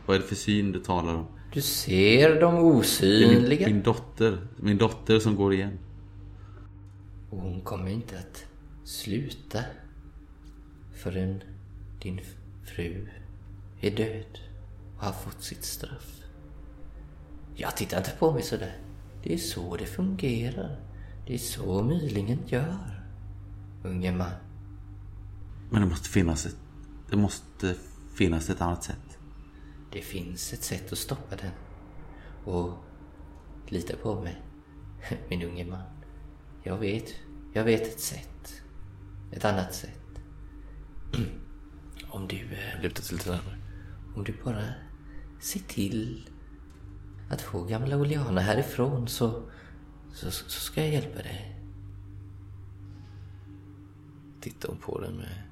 [0.06, 1.26] Vad är det för syn du talar om?
[1.54, 3.68] Du ser de är min, osynliga.
[3.68, 4.48] min dotter.
[4.58, 5.80] Min dotter som går igen.
[7.30, 8.46] Och hon kommer inte att
[8.84, 9.60] sluta
[10.94, 11.44] förrän
[12.02, 12.22] din
[12.64, 13.08] fru
[13.82, 14.40] är död
[14.98, 16.22] och har fått sitt straff.
[17.56, 18.78] Jag tittar inte på mig sådär.
[19.24, 20.80] Det är så det fungerar.
[21.28, 23.04] Det är så mylingen gör.
[23.84, 24.32] Unge man.
[25.70, 26.58] Men det måste finnas ett...
[27.10, 27.76] Det måste
[28.16, 29.18] finnas ett annat sätt.
[29.92, 31.52] Det finns ett sätt att stoppa den.
[32.46, 32.74] Och
[33.68, 34.42] lita på mig,
[35.30, 35.84] min unge man.
[36.64, 37.14] Jag vet,
[37.54, 38.62] jag vet ett sätt.
[39.32, 40.20] Ett annat sätt.
[42.10, 43.57] Om du eh, lutar sig lite närmare.
[44.18, 44.64] Om du bara
[45.40, 46.30] ser till
[47.30, 49.44] att få gamla Oliana härifrån så,
[50.14, 51.62] så, så ska jag hjälpa dig.
[54.42, 55.44] Tittar hon på dig med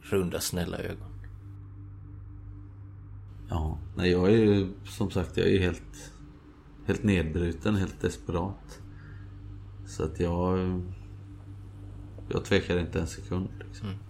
[0.00, 1.12] runda snälla ögon.
[3.48, 6.12] Ja, nej jag är ju som sagt jag är helt...
[6.86, 8.82] Helt nedbruten, helt desperat.
[9.86, 10.82] Så att jag...
[12.28, 13.48] Jag tvekar inte en sekund.
[13.58, 13.88] Liksom.
[13.88, 14.03] Ranok,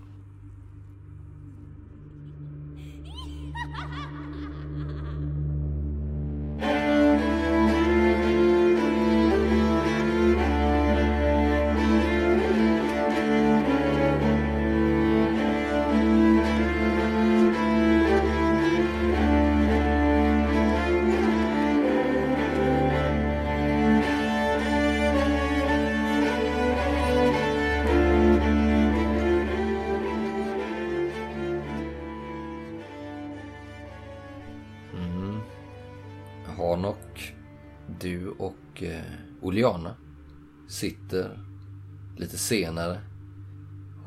[42.44, 43.00] senare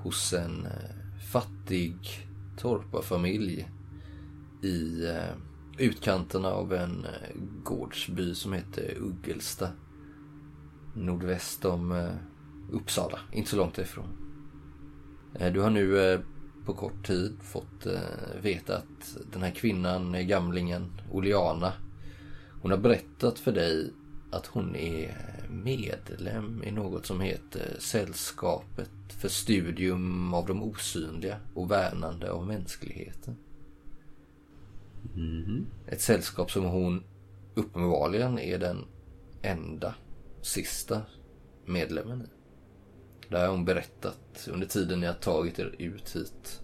[0.04, 1.98] hos en eh, fattig
[2.58, 3.70] torparfamilj
[4.62, 5.36] i eh,
[5.78, 9.70] utkanterna av en eh, gårdsby som heter Uggelsta.
[10.94, 12.12] Nordväst om
[12.72, 14.08] Uppsala, inte så långt ifrån.
[15.54, 16.22] Du har nu
[16.66, 17.88] på kort tid fått
[18.42, 21.74] veta att den här kvinnan, gamlingen Oliana,
[22.62, 23.94] hon har berättat för dig
[24.32, 31.72] att hon är medlem i något som heter Sällskapet för studium av de osynliga och
[31.72, 33.38] värnande av mänskligheten.
[35.88, 37.04] Ett sällskap som hon
[37.56, 38.86] uppenbarligen är den
[39.42, 39.96] enda
[40.42, 41.02] sista
[41.66, 42.30] medlemmen i.
[43.30, 46.62] Det har hon berättat under tiden har tagit er ut hit.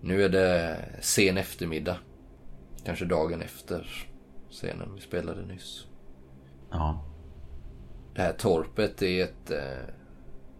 [0.00, 1.96] Nu är det sen eftermiddag.
[2.84, 4.08] Kanske dagen efter
[4.50, 5.86] scenen vi spelade nyss.
[6.70, 7.11] Ja.
[8.14, 9.94] Det här torpet är ett eh,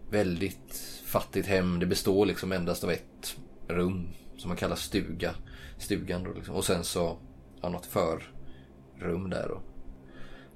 [0.09, 1.79] väldigt fattigt hem.
[1.79, 3.37] Det består liksom endast av ett
[3.67, 5.35] rum som man kallar stuga.
[5.77, 6.55] Stugan då liksom.
[6.55, 7.17] Och sen så
[7.61, 9.61] ja något förrum där då.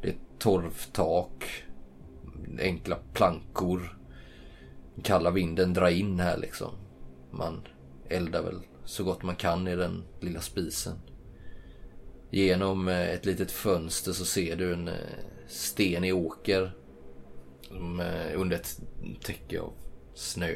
[0.02, 1.64] Det är ett torvtak.
[2.60, 3.98] Enkla plankor.
[5.04, 6.72] Kalla vinden drar in här liksom.
[7.32, 7.68] Man
[8.10, 10.98] eldar väl så gott man kan i den lilla spisen.
[12.32, 14.94] Genom eh, ett litet fönster så ser du en eh,
[15.48, 16.77] stenig åker.
[17.68, 18.82] Som, eh, under ett
[19.22, 19.74] täcke av
[20.14, 20.54] snö.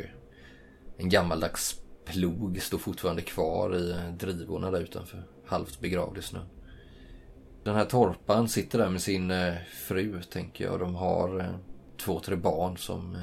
[0.98, 5.28] En gammaldags plog står fortfarande kvar i eh, drivorna där utanför.
[5.46, 6.46] Halvt begravd i snön.
[7.64, 9.54] Den här torpan sitter där med sin eh,
[9.88, 10.80] fru tänker jag.
[10.80, 11.60] De har
[11.98, 13.18] två, tre barn som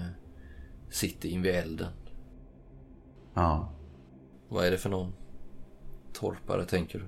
[0.90, 1.92] sitter invid elden.
[3.34, 3.72] Ja.
[4.48, 5.12] Vad är det för någon
[6.12, 7.06] torpare tänker du?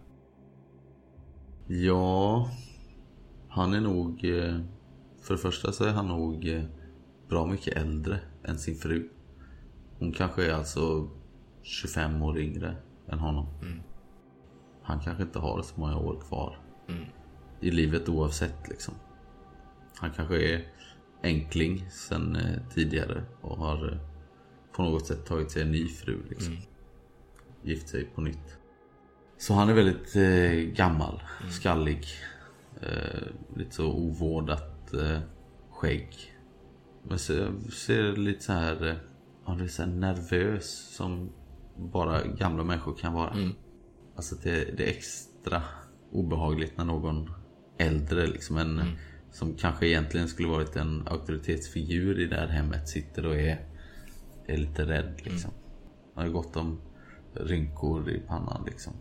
[1.74, 2.51] Ja.
[3.49, 4.24] Han är nog...
[5.21, 6.64] För det första så är han nog eh,
[7.29, 9.09] bra mycket äldre än sin fru.
[9.99, 11.09] Hon kanske är alltså
[11.62, 12.77] 25 år yngre
[13.09, 13.47] än honom.
[14.83, 16.59] Han kanske inte har så många år kvar.
[17.61, 18.95] I livet oavsett liksom.
[19.97, 20.66] Han kanske är
[21.23, 23.99] enkling sen eh, tidigare och har eh,
[24.73, 26.57] på något sätt tagit sig en ny fru liksom.
[27.62, 28.59] Gift sig på nytt.
[29.39, 32.07] Så han är väldigt eh, gammal, skallig.
[32.81, 33.23] Eh,
[33.57, 35.20] lite så ovårdat eh,
[35.70, 36.16] skägg.
[37.03, 38.97] Men ser, ser lite så här, eh,
[39.47, 41.30] ja, lite så nervös som
[41.76, 43.34] bara gamla människor kan vara.
[44.16, 45.62] Alltså det, det är extra
[46.12, 47.30] obehagligt när någon
[47.78, 48.82] äldre liksom en
[49.32, 53.61] som kanske egentligen skulle varit en auktoritetsfigur i det här hemmet sitter och är,
[54.47, 55.51] är lite rädd liksom.
[56.14, 56.80] Han har gått om
[57.34, 58.93] rynkor i pannan liksom.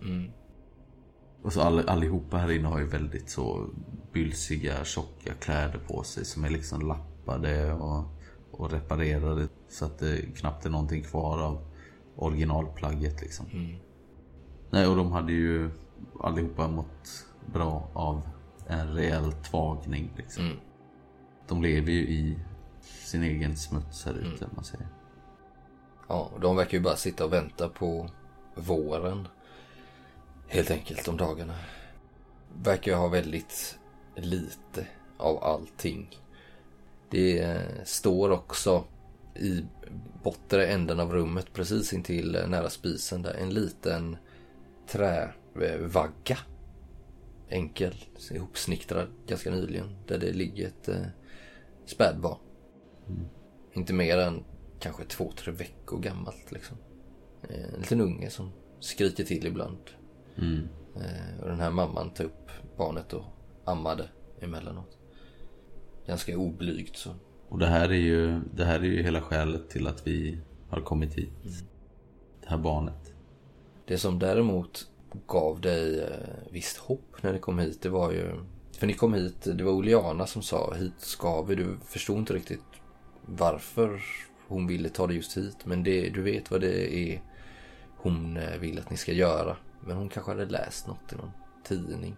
[1.42, 3.70] Och så all, allihopa här inne har ju väldigt så
[4.12, 8.04] bylsiga, tjocka kläder på sig som är liksom lappade och,
[8.52, 11.68] och reparerade så att det knappt är någonting kvar av
[12.16, 13.46] originalplagget liksom.
[14.70, 15.70] Nej, och de hade ju
[16.20, 18.22] allihopa mått bra av
[18.68, 20.52] en rejäl tvagning liksom.
[21.48, 22.40] De lever ju i
[22.84, 24.88] sin egen smuts här ute, om man säger.
[26.08, 28.10] Ja, och de verkar ju bara sitta och vänta på
[28.56, 29.28] våren.
[30.52, 31.56] Helt enkelt de dagarna.
[32.64, 33.80] Verkar ha väldigt
[34.16, 34.88] lite
[35.18, 36.20] av allting.
[37.10, 38.84] Det står också
[39.36, 39.66] i
[40.24, 44.18] bortre änden av rummet precis intill eh, nära spisen där en liten
[44.88, 46.38] trävagga.
[47.50, 47.95] Enkel,
[48.32, 49.95] ihopsnickrad ganska nyligen.
[50.08, 51.06] Där det ligger ett eh,
[51.86, 52.38] spädbarn.
[53.74, 54.43] Inte mer än
[54.80, 56.78] kanske två, tre veckor gammalt liksom.
[57.50, 59.80] Eh, En liten unge som skriker till ibland.
[60.96, 63.24] Eh, Och den här mamman tar upp barnet och
[63.66, 64.10] ammade
[64.42, 64.98] emellanåt.
[66.08, 67.10] Ganska oblygt så.
[67.50, 70.82] Och det här är ju, det här är ju hela skälet till att vi har
[70.82, 71.64] kommit hit.
[72.42, 73.14] Det här barnet.
[73.86, 74.88] Det som däremot
[75.28, 78.32] gav dig eh, visst hopp när ni kom hit, det var ju...
[78.72, 81.56] För ni kom hit, det var Oliana som sa hit ska vi.
[81.56, 82.64] Du förstod inte riktigt
[83.26, 84.02] varför
[84.48, 85.58] hon ville ta dig just hit.
[85.66, 87.22] Men det, du vet vad det är
[87.98, 89.58] hon eh, vill att ni ska göra.
[89.86, 91.32] Men hon kanske hade läst något i någon
[91.64, 92.16] tidning.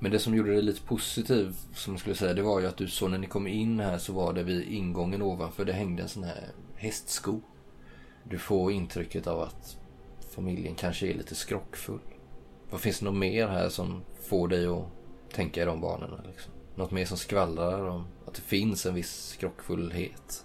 [0.00, 2.76] Men det som gjorde det lite positiv, som jag skulle säga, det var ju att
[2.76, 6.02] du såg när ni kom in här så var det vid ingången ovanför, det hängde
[6.02, 7.40] en sån här hästsko.
[8.24, 9.78] Du får intrycket av att
[10.30, 12.00] familjen kanske är lite skrockfull.
[12.70, 14.86] Vad finns det något mer här som får dig att
[15.32, 16.20] tänka i de banorna?
[16.26, 16.52] Liksom?
[16.74, 20.44] Något mer som skvallrar om att det finns en viss skrockfullhet?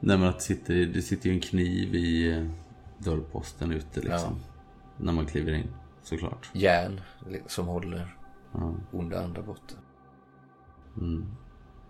[0.00, 2.46] Nej men att det sitter, det sitter ju en kniv i eh,
[3.04, 4.36] dörrposten ute liksom.
[4.96, 5.68] När man kliver in,
[6.02, 6.50] såklart.
[6.52, 7.00] Järn
[7.46, 8.16] som håller
[8.92, 9.74] onda andra borta.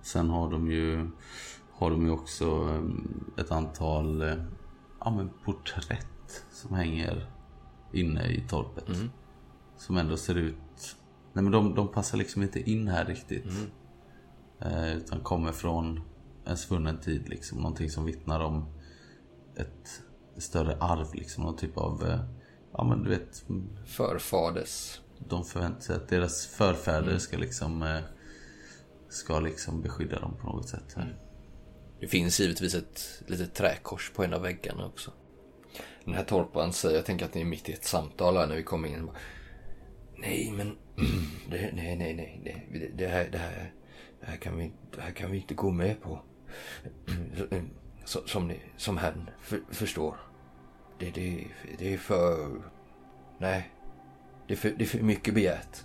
[0.03, 1.11] Sen har de ju,
[1.73, 4.37] har de ju också eh, ett antal eh,
[5.01, 7.31] ja, men porträtt som hänger
[7.93, 8.89] inne i torpet.
[9.77, 10.97] Som ändå ser ut...
[11.33, 13.47] Nej men de, de passar liksom inte in här riktigt.
[14.61, 16.01] Eh, utan kommer från
[16.45, 17.59] en svunnen tid liksom.
[17.59, 18.67] Någonting som vittnar om
[19.57, 20.03] ett
[20.41, 21.45] större arv liksom.
[21.45, 22.07] Någon typ av...
[22.07, 22.21] eh,
[22.73, 23.45] Ja men du vet.
[23.87, 25.01] Förfaders.
[25.29, 27.83] De förväntar sig att deras förfäder ska liksom...
[27.83, 27.99] eh,
[29.09, 30.95] Ska liksom beskydda dem på något sätt.
[30.97, 31.19] Här.
[32.01, 35.11] Det finns givetvis ett litet träkors på en av väggarna också.
[36.05, 38.57] Den här torparen säger, jag tänker att ni är mitt i ett samtal här när
[38.57, 39.07] vi kommer in.
[39.07, 39.17] Bara,
[40.19, 40.77] nej men,
[41.51, 42.41] det, nej, nej, nej,
[42.73, 43.73] det, det, här, det, här,
[44.21, 46.21] det, här kan vi, det här kan vi inte gå med på.
[48.27, 50.17] Som, ni, som herrn för, förstår.
[51.01, 51.47] Det, det,
[51.79, 52.63] det är för,
[53.39, 53.71] nej,
[54.47, 55.85] det är för, det är för mycket begärt.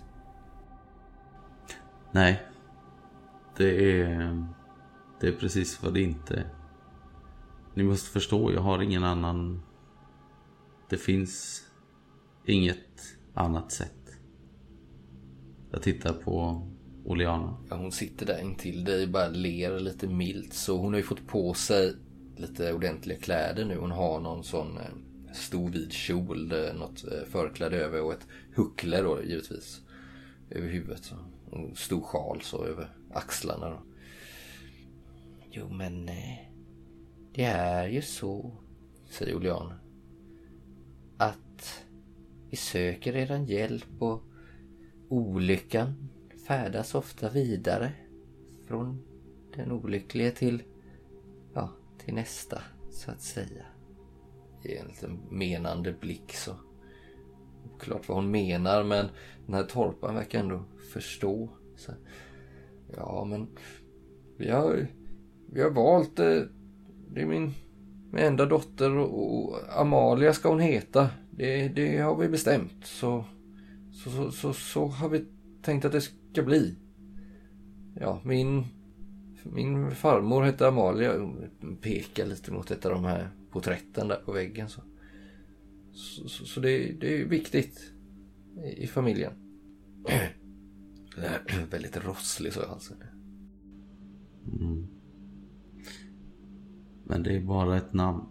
[2.12, 2.42] Nej.
[3.56, 4.46] Det är...
[5.20, 6.48] Det är precis vad det inte är.
[7.74, 9.62] Ni måste förstå, jag har ingen annan...
[10.88, 11.62] Det finns
[12.46, 14.18] inget annat sätt.
[15.70, 16.66] Jag tittar på
[17.04, 17.56] Oleana.
[17.70, 20.52] Ja, hon sitter där intill dig och bara ler lite milt.
[20.52, 21.94] Så hon har ju fått på sig
[22.36, 23.78] lite ordentliga kläder nu.
[23.78, 24.84] Hon har någon sån eh,
[25.36, 29.80] stor vid kjol, eh, något eh, förkläde över och ett huckle då givetvis.
[30.50, 31.04] Över huvudet.
[31.04, 31.16] Så.
[31.50, 33.82] Och en stor sjal så över axlarna då.
[35.50, 36.38] Jo men eh,
[37.32, 38.56] det är ju så,
[39.10, 39.78] säger Oleana.
[41.16, 41.84] Att
[42.50, 44.22] vi söker eran hjälp och
[45.08, 46.08] olyckan
[46.46, 47.92] färdas ofta vidare
[48.66, 49.02] från
[49.56, 50.62] den olycklige till,
[51.54, 53.75] ja, till nästa så att säga.
[54.68, 56.52] Ge en liten menande blick så.
[57.74, 59.06] Oklart vad hon menar men
[59.46, 61.48] den här torpan verkar ändå förstå.
[61.76, 61.92] Så,
[62.96, 63.46] ja men
[64.36, 64.86] vi har,
[65.52, 66.40] vi har valt, eh,
[67.08, 67.54] det är min,
[68.12, 71.10] min enda dotter och, och Amalia ska hon heta.
[71.30, 73.24] Det, det har vi bestämt så
[73.96, 75.24] så, så, så, så har vi
[75.62, 76.76] tänkt att det ska bli.
[77.94, 78.64] Ja, min,
[79.42, 81.18] min farmor hette Amalia.
[81.18, 84.68] Hon Pekar lite mot ett av de här porträtten där på väggen.
[84.68, 84.80] Så,
[85.92, 87.92] så, så, så det, det är viktigt
[88.64, 89.32] i, i familjen.
[91.70, 92.96] Väldigt rosslig så i halsen.
[97.04, 98.24] Men det är bara ett namn.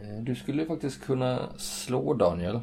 [0.00, 2.60] Eh, Du skulle faktiskt kunna slå Daniel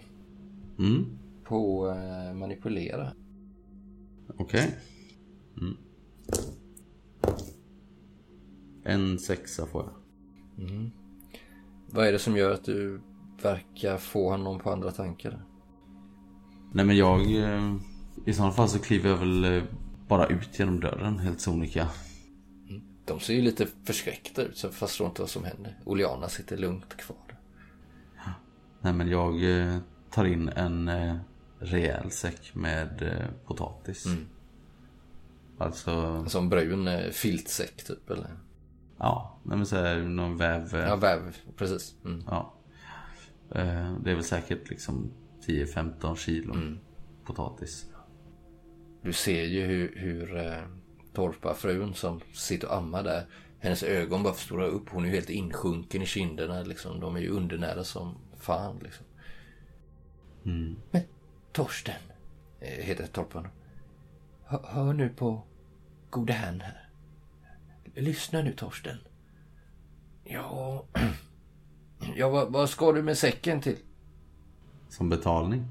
[0.79, 1.05] Mm,
[1.43, 3.13] på eh, manipulera.
[4.37, 4.75] okej.
[5.61, 5.77] Mm.
[8.83, 10.00] En sexa får jag.
[11.87, 13.01] Vad är det som gör att du
[13.41, 15.45] verkar få honom på andra tankar?
[16.73, 17.21] Nej men jag...
[17.35, 17.75] eh,
[18.25, 19.63] I sådana fall så kliver jag väl eh,
[20.07, 21.89] bara ut genom dörren helt sonika.
[23.05, 25.79] De ser ju lite förskräckta ut så jag förstår inte vad som händer.
[25.85, 27.17] Oleana sitter lugnt kvar.
[28.81, 29.77] Nej men jag eh,
[30.09, 30.91] tar in en
[31.59, 34.05] rejäl säck med potatis.
[35.57, 38.37] Alltså, Alltså en brun filtsäck typ eller?
[39.01, 40.75] Ja, men så här, någon väv.
[40.75, 41.37] eh, Ja, väv.
[41.57, 41.95] Precis.
[42.05, 42.23] Mm.
[42.27, 42.53] Ja.
[43.55, 45.11] Eh, Det är väl säkert liksom
[45.45, 46.55] 10-15 kilo
[47.25, 47.85] potatis.
[49.01, 50.61] Du ser ju hur, hur eh,
[51.13, 53.25] torparfrun som sitter och ammar där.
[53.59, 54.89] Hennes ögon bara förstorar upp.
[54.89, 56.99] Hon är ju helt insjunken i kinderna liksom.
[56.99, 59.05] De är ju undernärda som fan liksom.
[60.91, 61.01] Men
[61.51, 62.01] Torsten,
[62.59, 63.47] heter torparen.
[64.43, 65.43] Hör, hör nu på
[66.09, 66.80] gode herrn här.
[67.93, 68.97] Lyssna nu Torsten.
[70.23, 70.85] Ja,
[72.15, 73.77] ja vad, vad ska du med säcken till?
[74.89, 75.65] Som betalning.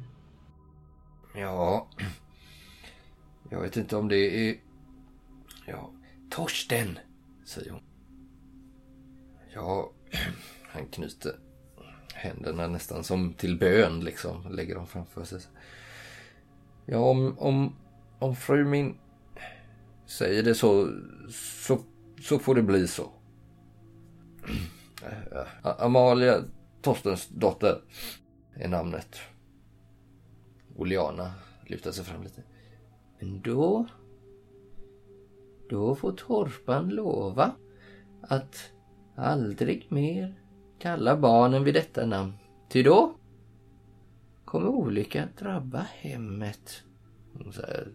[1.35, 1.89] Ja,
[3.51, 4.57] jag vet inte om det är...
[5.67, 5.91] Ja,
[6.31, 6.99] Torsten,
[7.45, 7.83] säger hon.
[9.55, 9.91] Ja,
[10.63, 11.39] han knyter
[12.15, 14.53] händerna nästan som till bön liksom.
[14.53, 15.41] Lägger dem framför sig.
[16.87, 17.77] Ja, om, om,
[18.19, 18.99] om fru min
[20.07, 20.93] säger det så,
[21.31, 21.79] så,
[22.21, 23.11] så får det bli så.
[25.63, 26.45] Amalia
[26.83, 27.83] Torstens dotter
[28.55, 29.17] är namnet.
[30.77, 31.33] Oleana
[31.67, 32.43] lutar sig fram lite.
[33.19, 33.87] Men då...
[35.71, 37.55] Då får Torpan lova
[38.21, 38.73] att
[39.17, 40.35] aldrig mer
[40.79, 42.33] kalla barnen vid detta namn.
[42.69, 43.15] Ty då
[44.45, 46.83] kommer olyckan drabba hemmet.
[47.33, 47.89] Hon säger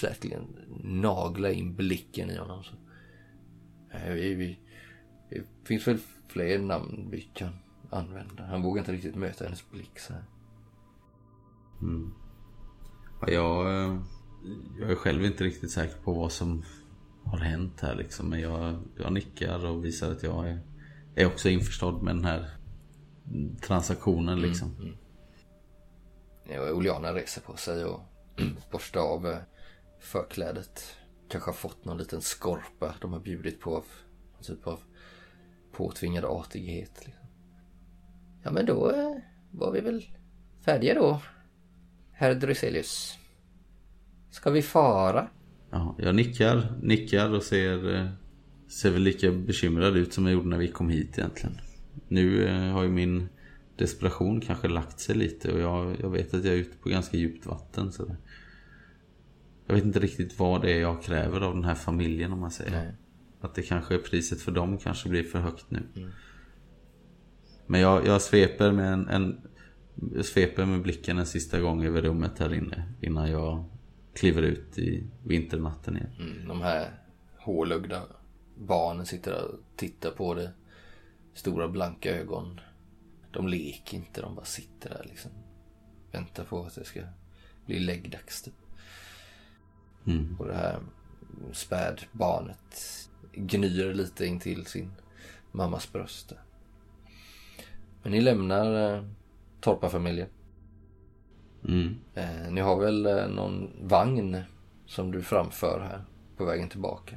[0.00, 2.64] säkerligen nagla in blicken i honom.
[2.64, 2.74] Så.
[4.04, 4.58] Nej, vi, vi,
[5.30, 7.52] det finns väl fler namn vi kan
[7.90, 8.46] använda.
[8.46, 10.24] Han vågar inte riktigt möta hennes blick så här.
[13.20, 14.00] Ja, jag, eh,
[14.80, 16.64] jag är själv inte riktigt säker på vad som
[17.24, 18.28] har hänt här liksom.
[18.28, 20.60] Men jag, jag nickar och visar att jag är,
[21.14, 22.50] är också införstådd med den här
[23.60, 24.68] transaktionen liksom.
[24.68, 24.96] Mm, mm.
[26.44, 28.00] Ja, Oliana reser på sig och
[28.70, 29.38] borstar av eh,
[30.00, 30.96] förklädet.
[31.28, 33.70] Kanske har fått någon liten skorpa de har bjudit på.
[33.70, 34.80] Någon typ av
[35.72, 36.92] påtvingad artighet.
[37.04, 37.24] Liksom.
[38.42, 39.16] Ja men då eh,
[39.50, 40.04] var vi väl
[40.64, 41.22] färdiga då.
[42.12, 43.18] Herr Dryselius.
[44.30, 45.28] Ska vi fara?
[45.70, 48.08] Ja, jag nickar, nickar och ser, eh,
[48.68, 51.60] ser väl lika bekymrad ut som jag gjorde när vi kom hit egentligen.
[52.08, 53.28] Nu eh, har ju min
[53.76, 57.16] desperation kanske lagt sig lite och jag, jag vet att jag är ute på ganska
[57.16, 57.92] djupt vatten.
[57.92, 58.16] Så
[59.68, 62.50] jag vet inte riktigt vad det är jag kräver av den här familjen om man
[62.50, 62.70] säger.
[62.70, 62.94] Nej.
[63.40, 65.82] Att det kanske är priset för dem kanske blir för högt nu.
[65.96, 66.10] Mm.
[67.66, 69.40] Men jag, jag sveper med en, en
[70.14, 73.64] jag sveper med blicken en sista gång över rummet här inne innan jag
[74.14, 76.12] kliver ut i vinternatten igen.
[76.18, 76.90] Mm, de här
[77.38, 78.02] hålögda
[78.56, 80.50] barnen sitter där och tittar på det.
[81.34, 82.60] Stora blanka ögon.
[83.30, 85.30] De leker inte, de bara sitter där liksom.
[86.12, 87.00] Väntar på att det ska
[87.66, 88.54] bli läggdags typ.
[90.08, 90.36] Mm.
[90.38, 90.78] Och det här
[91.52, 94.90] spädbarnet gnyr lite in till sin
[95.52, 96.32] mammas bröst.
[98.02, 99.04] Men ni lämnar eh,
[99.60, 100.28] torparfamiljen.
[101.64, 101.96] Mm.
[102.14, 104.36] Eh, ni har väl eh, någon vagn
[104.86, 106.04] som du framför här
[106.36, 107.16] på vägen tillbaka?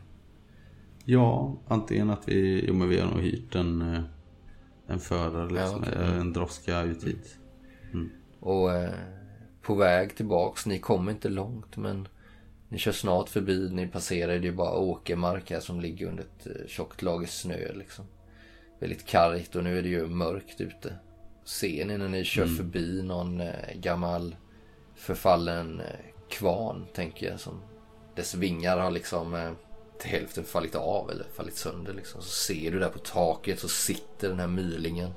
[1.06, 4.04] Ja, antingen att vi, jo men vi har nog hyrt en, eh,
[4.88, 6.20] en förare liksom, ja, okay.
[6.20, 7.38] en droska ut hit.
[7.94, 8.10] Mm.
[8.40, 8.94] Och eh,
[9.62, 12.08] på väg tillbaks, ni kommer inte långt men
[12.72, 16.48] ni kör snart förbi, ni passerar, det är bara åkermark här som ligger under ett
[16.48, 18.06] eh, tjockt lager snö liksom.
[18.80, 20.96] Väldigt kargt och nu är det ju mörkt ute.
[21.44, 22.56] Ser ni när ni kör mm.
[22.56, 24.36] förbi någon eh, gammal
[24.96, 27.40] förfallen eh, kvarn, tänker jag.
[27.40, 27.62] Som
[28.16, 29.56] dess vingar har liksom
[30.00, 31.94] till hälften fallit av eller fallit sönder.
[31.94, 32.22] Liksom.
[32.22, 35.10] Så ser du där på taket så sitter den här mylingen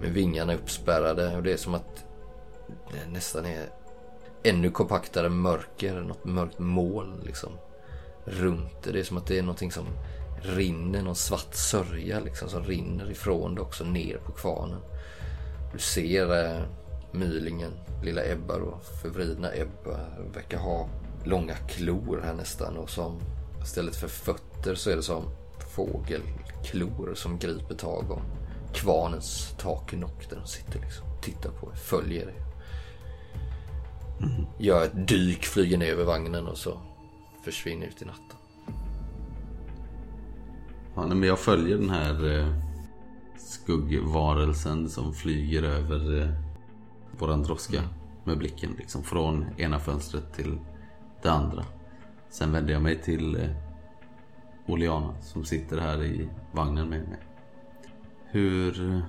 [0.00, 1.36] med vingarna uppspärrade.
[1.36, 2.04] Och det är som att
[2.66, 3.68] det nästan är
[4.44, 7.50] ännu kompaktare mörker, något mörkt moln liksom
[8.24, 8.92] runt det.
[8.92, 9.86] Det är som att det är någonting som
[10.42, 14.80] rinner, någon svart sörja liksom som rinner ifrån det också ner på kvarnen.
[15.72, 16.62] Du ser eh,
[17.12, 17.72] mylingen,
[18.02, 20.00] lilla Ebba då, förvridna Ebba,
[20.34, 20.88] verkar ha
[21.24, 23.20] långa klor här nästan och som
[23.62, 25.24] istället för fötter så är det som
[25.74, 28.22] fågelklor som griper tag om
[28.74, 31.06] kvarnens taknock där de sitter liksom.
[31.22, 32.43] Tittar på er, följer er.
[34.58, 36.80] Gör ett dyk, flyger ner över vagnen och så
[37.44, 38.36] försvinner ut i natten.
[40.94, 42.54] Ja, men jag följer den här eh,
[43.36, 46.28] skuggvarelsen som flyger över eh,
[47.18, 47.90] våran droska mm.
[48.24, 50.58] med blicken liksom från ena fönstret till
[51.22, 51.64] det andra.
[52.30, 53.50] Sen vänder jag mig till eh,
[54.66, 57.18] Oliana som sitter här i vagnen med mig.
[58.30, 59.02] Hur,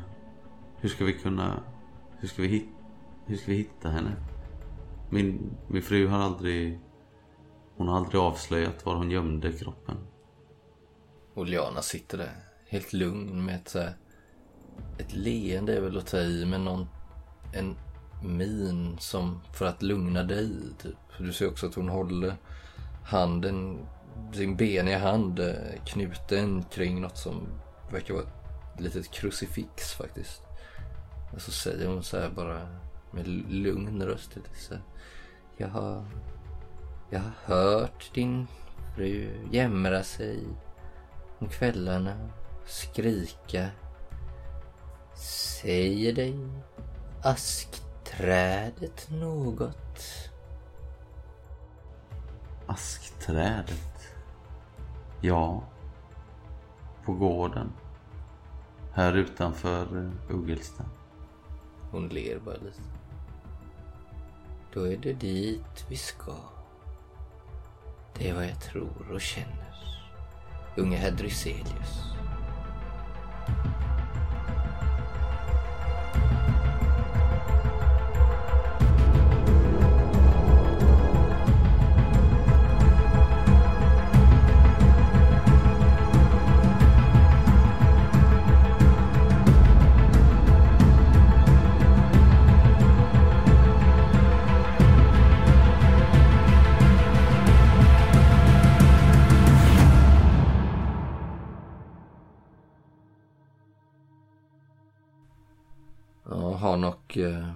[0.80, 1.64] hur ska vi kunna,
[2.20, 2.70] hur ska vi, hit,
[3.26, 4.12] hur ska vi hitta henne?
[5.10, 6.80] Min, min fru har aldrig,
[7.76, 9.98] hon har aldrig avslöjat var hon gömde kroppen.
[11.34, 12.36] Oliana sitter där
[12.68, 13.76] helt lugn med ett,
[14.98, 16.88] ett leende är väl att ta i men någon,
[17.54, 17.76] en
[18.24, 20.52] min som för att lugna dig.
[20.82, 20.96] Typ.
[21.18, 22.36] Du ser också att hon håller
[23.04, 23.80] handen,
[24.34, 25.40] sin beniga hand
[25.86, 27.48] knuten kring något som
[27.92, 30.42] verkar vara ett litet krucifix faktiskt.
[31.34, 32.68] Och så säger hon så här bara
[33.12, 34.38] med lugn röst.
[34.54, 34.84] Så här,
[35.58, 36.06] jag har,
[37.10, 38.48] jag har hört din
[38.96, 40.44] fru jämra sig
[41.40, 42.30] om kvällarna,
[42.66, 43.70] skrika.
[45.16, 46.50] Säger dig
[47.24, 47.86] ask
[48.16, 50.30] Askträdet något?
[52.66, 54.16] Askträdet?
[55.22, 55.64] Ja.
[57.06, 57.74] På gården.
[58.94, 60.84] Här utanför Uggelsta.
[61.92, 62.82] Hon ler bara lite.
[64.76, 66.36] Då är det dit vi ska.
[68.18, 69.76] Det är vad jag tror och känner.
[70.78, 70.98] Unge
[107.16, 107.56] herr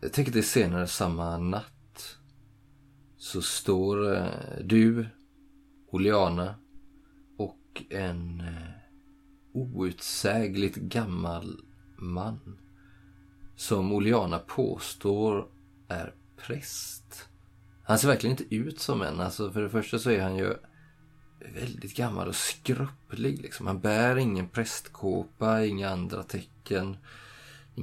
[0.00, 2.18] Jag tänker det är senare samma natt.
[3.16, 4.28] så står eh,
[4.64, 5.06] du,
[5.90, 6.54] Oliana
[7.38, 8.80] och en eh,
[9.52, 11.60] outsägligt gammal
[11.96, 12.58] man
[13.56, 15.48] som Oliana påstår
[15.88, 17.28] är präst.
[17.82, 19.20] Han ser verkligen inte ut som en.
[19.20, 20.54] Alltså för det första så är han ju
[21.54, 23.42] väldigt gammal och skröplig.
[23.42, 23.66] Liksom.
[23.66, 26.96] Han bär ingen prästkåpa, inga andra tecken,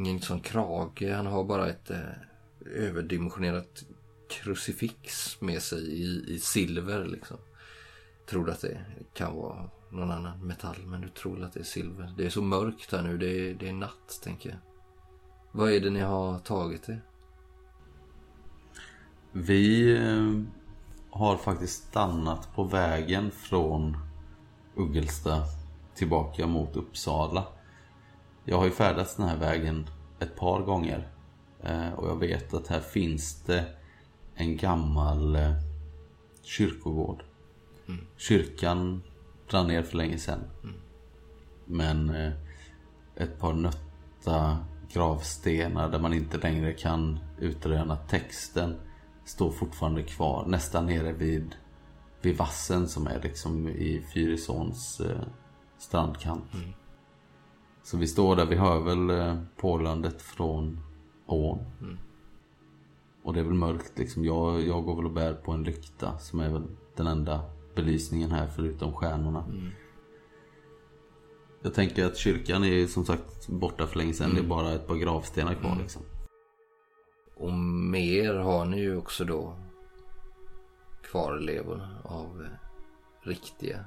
[0.05, 1.13] ingen sån krage.
[1.15, 1.99] Han har bara ett eh,
[2.75, 3.85] överdimensionerat
[4.29, 7.05] krucifix med sig i, i silver.
[7.05, 7.37] Liksom.
[8.29, 8.77] Tror att det
[9.13, 12.13] kan vara någon annan metall, men du tror att det är silver.
[12.17, 14.59] Det är så mörkt här nu, det är, det är natt, tänker jag.
[15.51, 17.01] Vad är det ni har tagit er?
[19.31, 20.41] Vi eh,
[21.09, 23.97] har faktiskt stannat på vägen från
[24.75, 25.43] Uggelsta
[25.95, 27.43] tillbaka mot Uppsala.
[28.49, 29.89] Jag har ju färdats den här vägen
[30.19, 31.07] ett par gånger.
[31.63, 33.65] Eh, och jag vet att här finns det
[34.35, 35.51] en gammal eh,
[36.41, 37.23] kyrkogård.
[37.87, 38.05] Mm.
[38.17, 39.03] Kyrkan
[39.49, 40.39] brann ner för länge sedan.
[40.63, 40.75] Mm.
[41.65, 42.31] Men
[43.15, 44.57] ett par nötta
[44.93, 48.75] gravstenar där man inte längre kan utröna texten
[49.25, 51.55] står fortfarande kvar nästan nere vid,
[52.21, 55.21] vid vassen som är liksom i Fyrisåns eh,
[55.77, 56.53] strandkant.
[56.53, 56.73] Mm.
[57.87, 60.79] Så vi står där, vi hör väl eh, pålandet från
[61.25, 61.59] ån.
[61.81, 61.97] Mm.
[63.23, 64.25] Och det är väl mörkt liksom.
[64.25, 66.63] Jag, jag går väl och bär på en lykta som är väl
[66.95, 67.41] den enda
[67.75, 69.43] belysningen här förutom stjärnorna.
[69.43, 69.69] Mm.
[71.61, 74.31] Jag tänker att kyrkan är som sagt borta för länge sedan.
[74.31, 74.35] Mm.
[74.35, 75.81] Det är bara ett par gravstenar kvar mm.
[75.81, 76.01] liksom.
[77.37, 77.53] Och
[77.91, 79.55] mer har ni ju också då
[81.03, 83.85] kvarlevor av eh, riktiga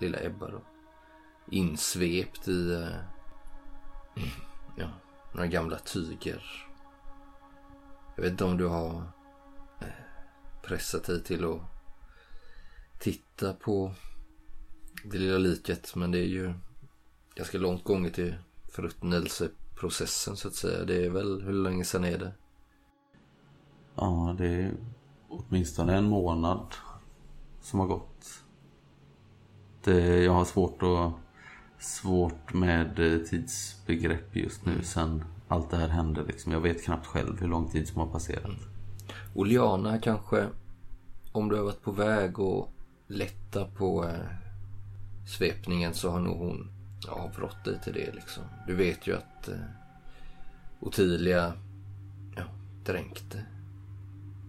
[0.00, 0.60] lilla Ebba då.
[1.50, 3.17] Insvept i eh,
[4.76, 4.88] ja,
[5.32, 6.42] några gamla tyger.
[8.16, 9.02] Jag vet inte om du har
[9.80, 9.86] eh,
[10.62, 11.60] pressat dig till att
[12.98, 13.92] titta på
[15.04, 16.54] det lilla liket men det är ju
[17.34, 18.34] ganska långt gånget i
[18.72, 20.84] förruttnelseprocessen så att säga.
[20.84, 22.32] Det är väl, hur länge sedan är det?
[23.94, 24.74] Ja, det är
[25.28, 26.74] åtminstone en månad
[27.60, 28.44] som har gått.
[29.84, 31.12] Det, jag har svårt, att,
[31.78, 36.24] svårt med eh, tidsbegrepp just nu sen allt det här hände.
[36.24, 36.52] Liksom.
[36.52, 38.44] Jag vet knappt själv hur lång tid som har passerat.
[38.44, 38.58] Mm.
[39.34, 40.48] Oliana kanske,
[41.32, 42.72] om du har varit på väg och
[43.06, 44.26] lätta på eh,
[45.26, 46.70] svepningen så har nog hon
[47.08, 48.14] avrått dig till det.
[48.14, 48.42] Liksom.
[48.66, 49.54] Du vet ju att eh,
[50.80, 51.52] Ottilia
[52.36, 52.42] ja,
[52.84, 53.44] dränkte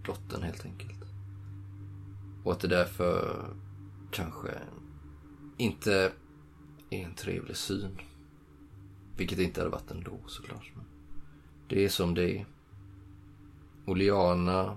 [0.04, 1.04] dottern helt enkelt.
[2.44, 3.44] Och att det därför
[4.10, 4.48] kanske
[5.56, 6.12] inte
[6.90, 7.98] är en trevlig syn.
[9.16, 10.70] Vilket inte hade varit ändå såklart.
[10.74, 10.84] Men
[11.68, 12.46] det är som det är.
[13.86, 14.76] Oliana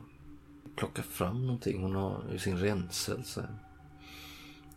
[0.76, 1.82] plockar fram någonting.
[1.82, 3.48] Hon har ju sin renselse.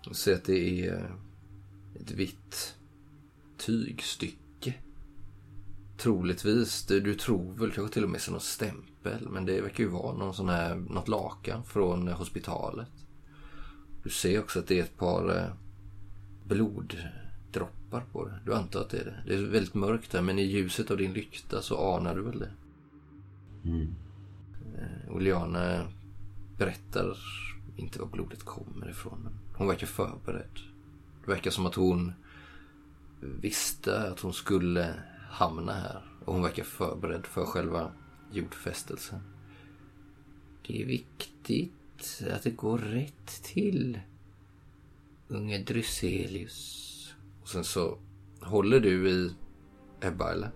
[0.08, 1.10] Och ser att det är eh,
[2.00, 2.76] ett vitt
[3.56, 4.46] tygstycke
[5.96, 6.86] Troligtvis.
[6.86, 9.28] Du, du tror väl kanske till och med sig någon stämpel.
[9.28, 12.88] Men det verkar ju vara någon sån här, något lakan från eh, hospitalet.
[14.02, 15.52] Du ser också att det är ett par eh,
[16.44, 16.96] blod
[17.56, 18.40] bloddroppar på det.
[18.44, 19.22] Du antar att det är det.
[19.26, 22.38] Det är väldigt mörkt där men i ljuset av din lykta så anar du väl
[22.38, 22.52] det.
[23.64, 23.94] Mm.
[24.78, 25.88] Eh, Oliana
[26.58, 27.16] berättar
[27.76, 29.20] inte var blodet kommer ifrån.
[29.24, 30.60] Men hon verkar förberedd.
[31.24, 32.12] Det verkar som att hon
[33.20, 34.94] visste att hon skulle
[35.30, 36.02] hamna här.
[36.24, 37.92] Och hon verkar förberedd för själva
[38.32, 39.20] jordfästelsen.
[40.66, 44.00] Det är viktigt att det går rätt till.
[45.28, 46.95] Unge Dryselius.
[47.46, 47.98] Och sen så
[48.42, 49.34] håller du i
[50.00, 50.50] Ebba eller?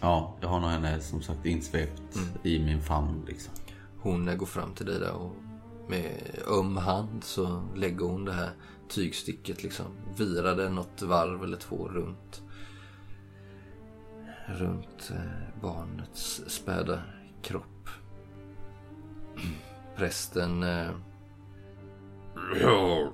[0.00, 2.28] Ja, jag har nog henne som sagt insvept mm.
[2.42, 3.54] i min famn liksom.
[3.98, 5.32] Hon går fram till dig där och
[5.88, 8.50] med öm hand så lägger hon det här
[8.88, 9.86] tygstycket liksom.
[10.18, 12.42] Virar det något varv eller två runt
[14.46, 17.02] runt eh, barnets späda
[17.42, 17.88] kropp.
[19.96, 20.62] Prästen...
[20.62, 20.90] Eh,
[22.60, 23.12] ja,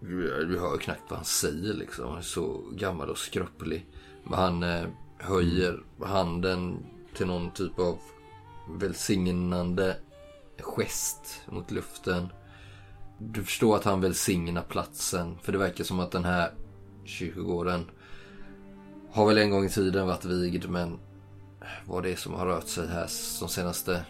[0.00, 2.08] du hör knappt vad han säger liksom.
[2.08, 3.86] Han är så gammal och skröplig.
[4.24, 4.86] Men han eh,
[5.18, 6.78] höjer handen
[7.14, 7.98] till någon typ av
[8.78, 9.96] välsignande
[10.60, 12.28] gest mot luften.
[13.18, 15.38] Du förstår att han välsignar platsen.
[15.42, 16.52] För det verkar som att den här
[17.04, 17.90] kyrkogården
[19.12, 20.98] har väl en gång i tiden varit vigd men
[21.86, 23.08] vad det är som har rört sig här
[23.40, 24.04] de senaste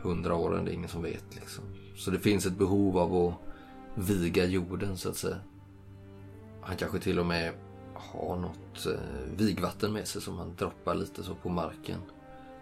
[0.00, 1.24] hundra åren det är ingen som vet.
[1.34, 1.64] Liksom.
[1.96, 3.51] Så det finns ett behov av att
[3.94, 5.36] viga jorden så att säga.
[6.60, 7.52] Han kanske till och med
[7.94, 11.98] har något eh, vigvatten med sig som han droppar lite så på marken.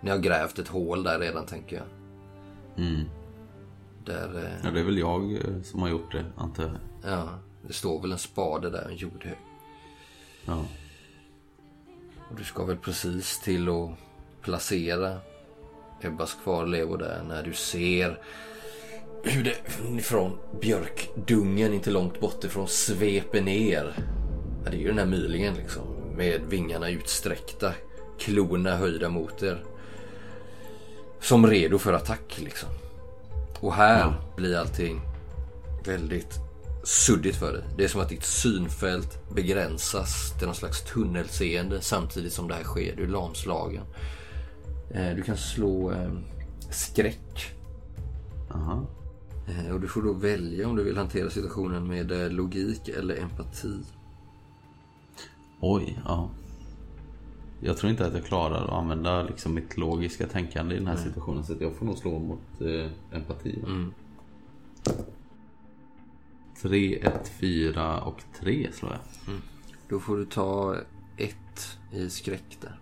[0.01, 1.87] Ni har grävt ett hål där redan tänker jag.
[2.87, 3.05] Mm.
[4.05, 6.73] Där, eh, Ja, det är väl jag eh, som har gjort det, antar jag.
[7.13, 7.29] ja,
[7.67, 9.39] det står väl en spade där, en jordhög.
[10.47, 10.65] Ja.
[12.31, 13.91] Och du ska väl precis till att
[14.41, 15.19] placera
[16.01, 18.23] Ebbas kvarlevor där när du ser
[19.23, 23.95] hur det från björkdungen inte långt bort ifrån sveper ner.
[24.65, 25.83] Ja, det är ju den här mylingen liksom.
[26.17, 27.73] Med vingarna utsträckta.
[28.19, 29.65] Klorna höjda mot er.
[31.21, 32.69] Som redo för attack liksom.
[33.61, 35.01] Och här blir allting
[35.85, 36.39] väldigt
[36.85, 37.63] suddigt för dig.
[37.77, 42.65] Det är som att ditt synfält begränsas till någon slags tunnelseende samtidigt som det här
[42.65, 42.97] sker.
[42.97, 43.83] Du är lamslagen.
[44.95, 46.11] Eh, Du kan slå eh,
[46.71, 47.55] skräck.
[48.55, 48.87] Aha.
[49.51, 53.17] Eh, Och du får då välja om du vill hantera situationen med eh, logik eller
[53.17, 53.81] empati.
[55.61, 56.31] Oj, ja.
[57.61, 60.97] Jag tror inte att jag klarar att använda liksom mitt logiska tänkande i den här
[60.97, 61.45] situationen.
[61.45, 63.59] Så att jag får nog slå mot eh, empati.
[63.67, 63.93] Mm.
[66.63, 69.01] 3, 1, 4 och 3 slår jag.
[69.89, 70.77] Då får du ta
[71.17, 72.79] ett i skräck där.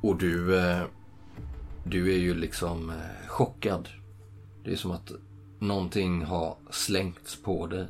[0.00, 0.82] Och du, eh,
[1.88, 3.88] du är ju liksom eh, chockad.
[4.64, 5.12] Det är som att
[5.58, 7.86] någonting har slängts på dig.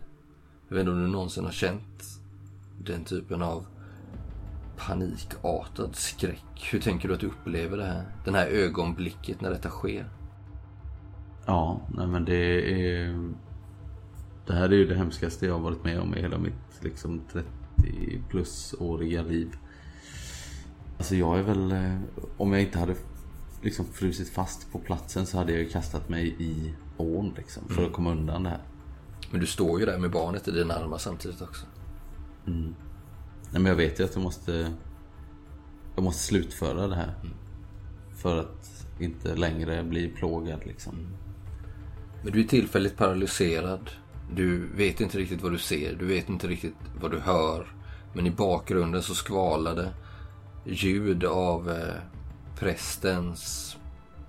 [0.69, 2.05] Jag vet inte om du någonsin har känt
[2.79, 3.67] den typen av
[4.77, 6.69] panikartad skräck.
[6.73, 8.05] Hur tänker du att du upplever det här?
[8.25, 10.09] Den här ögonblicket när detta sker?
[11.47, 13.33] Ja, nej men det är...
[14.47, 17.21] Det här är ju det hemskaste jag har varit med om i hela mitt liksom
[17.33, 17.47] 30
[18.31, 19.57] plus-åriga liv.
[20.99, 21.73] Alltså jag är väl...
[21.73, 21.99] Eh,
[22.37, 22.95] om jag inte hade
[23.63, 27.69] liksom frusit fast på platsen så hade jag ju kastat mig i ån liksom.
[27.69, 28.63] För att komma undan det här.
[29.31, 31.67] Men du står ju där med barnet i dina armar samtidigt också.
[33.51, 34.73] Nej men jag vet ju att jag måste...
[35.95, 37.15] Jag måste slutföra det här.
[38.17, 40.95] För att inte längre bli plågad liksom.
[42.23, 43.91] Men du är tillfälligt paralyserad.
[44.33, 45.95] Du vet inte riktigt vad du ser.
[45.95, 47.67] Du vet inte riktigt vad du hör.
[48.13, 49.93] Men i bakgrunden så skvalar det
[50.65, 51.95] ljud av eh,
[52.59, 53.77] prästens...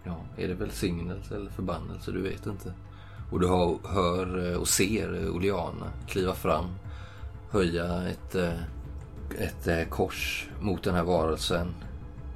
[0.04, 2.12] Ja, är det välsignelse eller förbannelse?
[2.12, 2.74] Du vet inte.
[3.32, 6.66] Och du hör, hör och ser eh, Oleana kliva fram.
[7.50, 8.62] Höja ett, eh,
[9.38, 11.74] ett kors mot den här varelsen.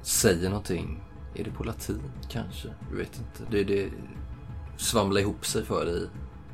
[0.02, 1.02] Säger någonting.
[1.34, 2.68] Är det på latin kanske?
[2.90, 3.52] Du vet inte.
[3.52, 3.90] Det, det
[4.76, 6.06] svamlar ihop sig för dig.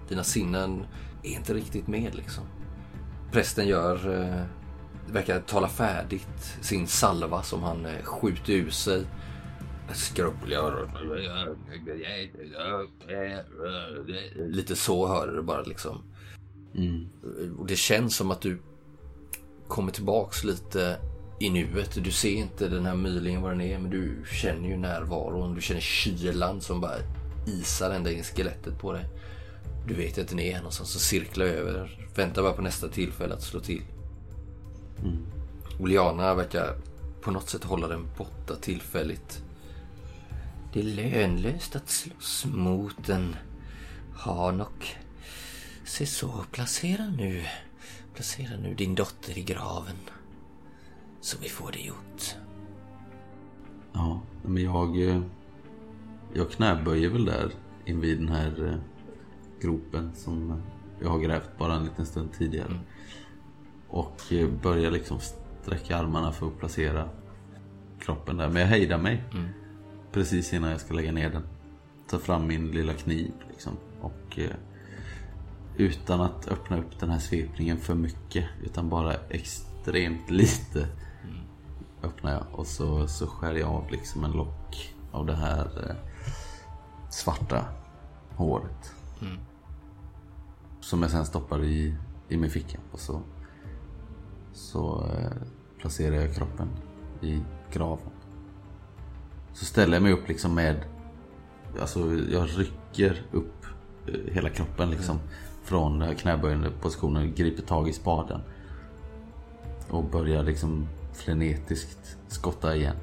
[0.08, 0.84] Dina sinnen
[1.22, 2.44] är inte riktigt med liksom.
[3.32, 4.44] Prästen gör, eh,
[5.12, 9.04] verkar tala färdigt sin salva som han eh, skjuter ur sig.
[9.94, 10.90] Skrubblar.
[14.48, 16.02] Lite så hör du bara liksom.
[17.58, 18.58] Och det känns som att du
[19.68, 20.98] kommer tillbaks lite
[21.40, 22.04] i nuet.
[22.04, 25.54] Du ser inte den här mylingen vad den är, men du känner ju närvaron.
[25.54, 26.96] Du känner kylan som bara
[27.46, 29.04] isar ända in i skelettet på dig.
[29.86, 32.08] Du vet att den är här någonstans och cirklar över.
[32.14, 33.82] Väntar bara på nästa tillfälle att slå till.
[35.80, 36.76] Oliana verkar
[37.20, 39.42] på något sätt hålla den borta tillfälligt.
[40.72, 43.36] Det är lönlöst att slåss mot en
[44.14, 44.96] Hanok.
[45.84, 47.42] Se så, placera nu.
[48.14, 49.96] Placera nu din dotter i graven.
[51.20, 52.34] Så vi får det gjort.
[53.92, 55.08] Ja, men jag...
[55.08, 55.22] eh,
[56.34, 57.50] Jag knäböjer väl där
[57.84, 58.78] invid den här eh,
[59.60, 60.62] gropen som
[61.02, 62.78] jag har grävt bara en liten stund tidigare.
[63.88, 65.18] Och eh, börjar liksom
[65.62, 67.08] sträcka armarna för att placera
[68.00, 68.48] kroppen där.
[68.48, 69.22] Men jag hejdar mig.
[70.18, 71.42] Precis innan jag ska lägga ner den.
[72.08, 73.72] Tar fram min lilla kniv liksom.
[74.00, 74.56] Och eh,
[75.76, 78.44] utan att öppna upp den här svepningen för mycket.
[78.62, 80.88] Utan bara extremt lite.
[82.02, 85.96] Öppnar jag och så, så skär jag av liksom en lock av det här eh,
[87.10, 87.64] svarta
[88.36, 88.92] håret.
[90.80, 91.94] Som jag sen stoppar i,
[92.28, 92.78] i min ficka.
[92.92, 93.20] Och så,
[94.52, 95.32] så eh,
[95.78, 96.68] placerar jag kroppen
[97.22, 97.40] i
[97.72, 98.17] graven.
[99.58, 100.76] Så ställer jag mig upp liksom med...
[101.80, 103.66] Alltså jag rycker upp
[104.06, 105.18] eh, hela kroppen liksom.
[105.64, 108.40] Från knäböjande positionen, griper tag i spaden.
[109.88, 112.96] Och börjar liksom frenetiskt skotta igen.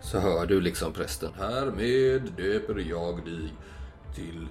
[0.00, 1.30] Så hör du liksom prästen.
[1.38, 3.52] Härmed döper jag dig
[4.14, 4.46] till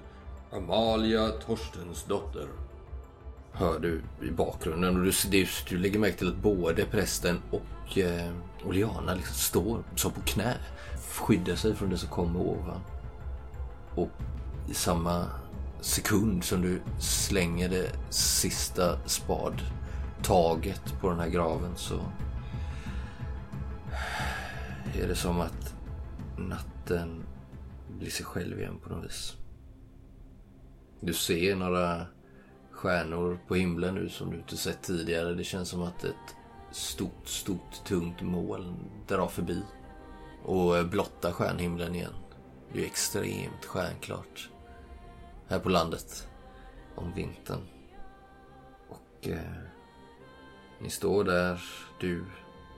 [0.52, 2.46] Amalia Torstens dotter.
[3.52, 7.62] Hör du i bakgrunden och du, du, du lägger märke till att både prästen och
[7.96, 8.32] eh,
[8.64, 10.54] Oliana liksom står som på knä.
[11.18, 12.80] Skyddar sig från det som kommer ovan.
[13.94, 14.10] Och
[14.68, 15.26] i samma
[15.80, 22.00] sekund som du slänger det sista spadtaget på den här graven så
[24.94, 25.74] är det som att
[26.38, 27.24] natten
[27.98, 29.36] blir sig själv igen på något vis.
[31.00, 32.06] Du ser några
[32.70, 35.34] stjärnor på himlen nu som du inte sett tidigare.
[35.34, 36.36] Det känns som att ett
[36.74, 38.74] stort, stort, tungt moln
[39.06, 39.62] drar förbi
[40.44, 42.14] och eh, blottar stjärnhimlen igen.
[42.72, 44.50] Det är extremt stjärnklart
[45.48, 46.28] här på landet
[46.94, 47.60] om vintern.
[48.88, 49.38] Och eh,
[50.80, 51.62] ni står där,
[52.00, 52.24] du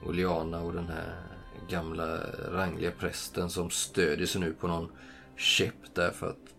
[0.05, 1.23] och Liana och den här
[1.69, 2.17] gamla
[2.51, 4.91] rangliga prästen som stödjer sig nu på någon
[5.35, 6.55] käpp där för att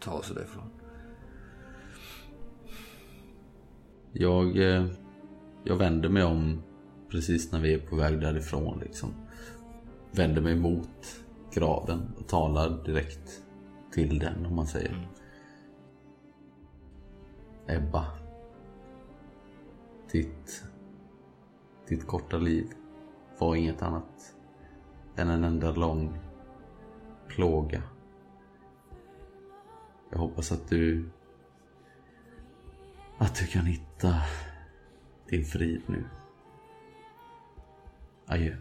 [0.00, 0.70] ta sig därifrån.
[4.12, 4.86] Jag, eh,
[5.64, 6.62] jag vänder mig om
[7.10, 9.14] precis när vi är på väg därifrån liksom.
[10.10, 11.20] Vänder mig mot
[11.52, 13.42] graven och talar direkt
[13.92, 14.88] till den om man säger.
[14.88, 15.08] Mm.
[17.66, 18.06] Ebba.
[20.12, 20.64] Ditt,
[21.88, 22.66] ditt korta liv
[23.38, 24.34] var inget annat
[25.16, 26.18] än en enda lång
[27.28, 27.82] plåga.
[30.10, 31.08] Jag hoppas att du
[33.18, 34.14] att du kan hitta
[35.28, 36.04] din frid nu.
[38.28, 38.58] ayı.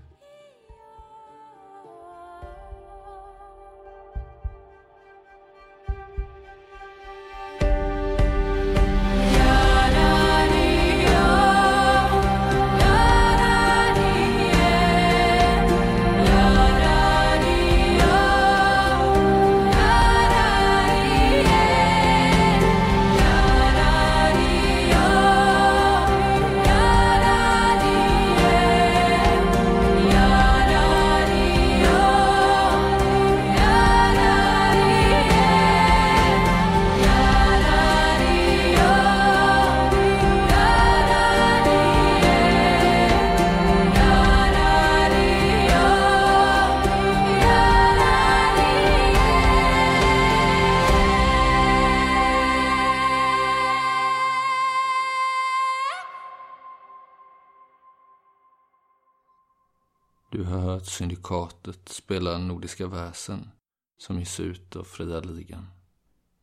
[60.98, 63.50] Syndikatet spelar Nordiska väsen
[63.98, 65.68] som ges ut av Fria Ligan.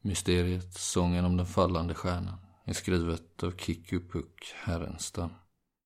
[0.00, 5.30] Mysteriet Sången om den fallande stjärnan är skrivet av Kikku Puck Härenstam.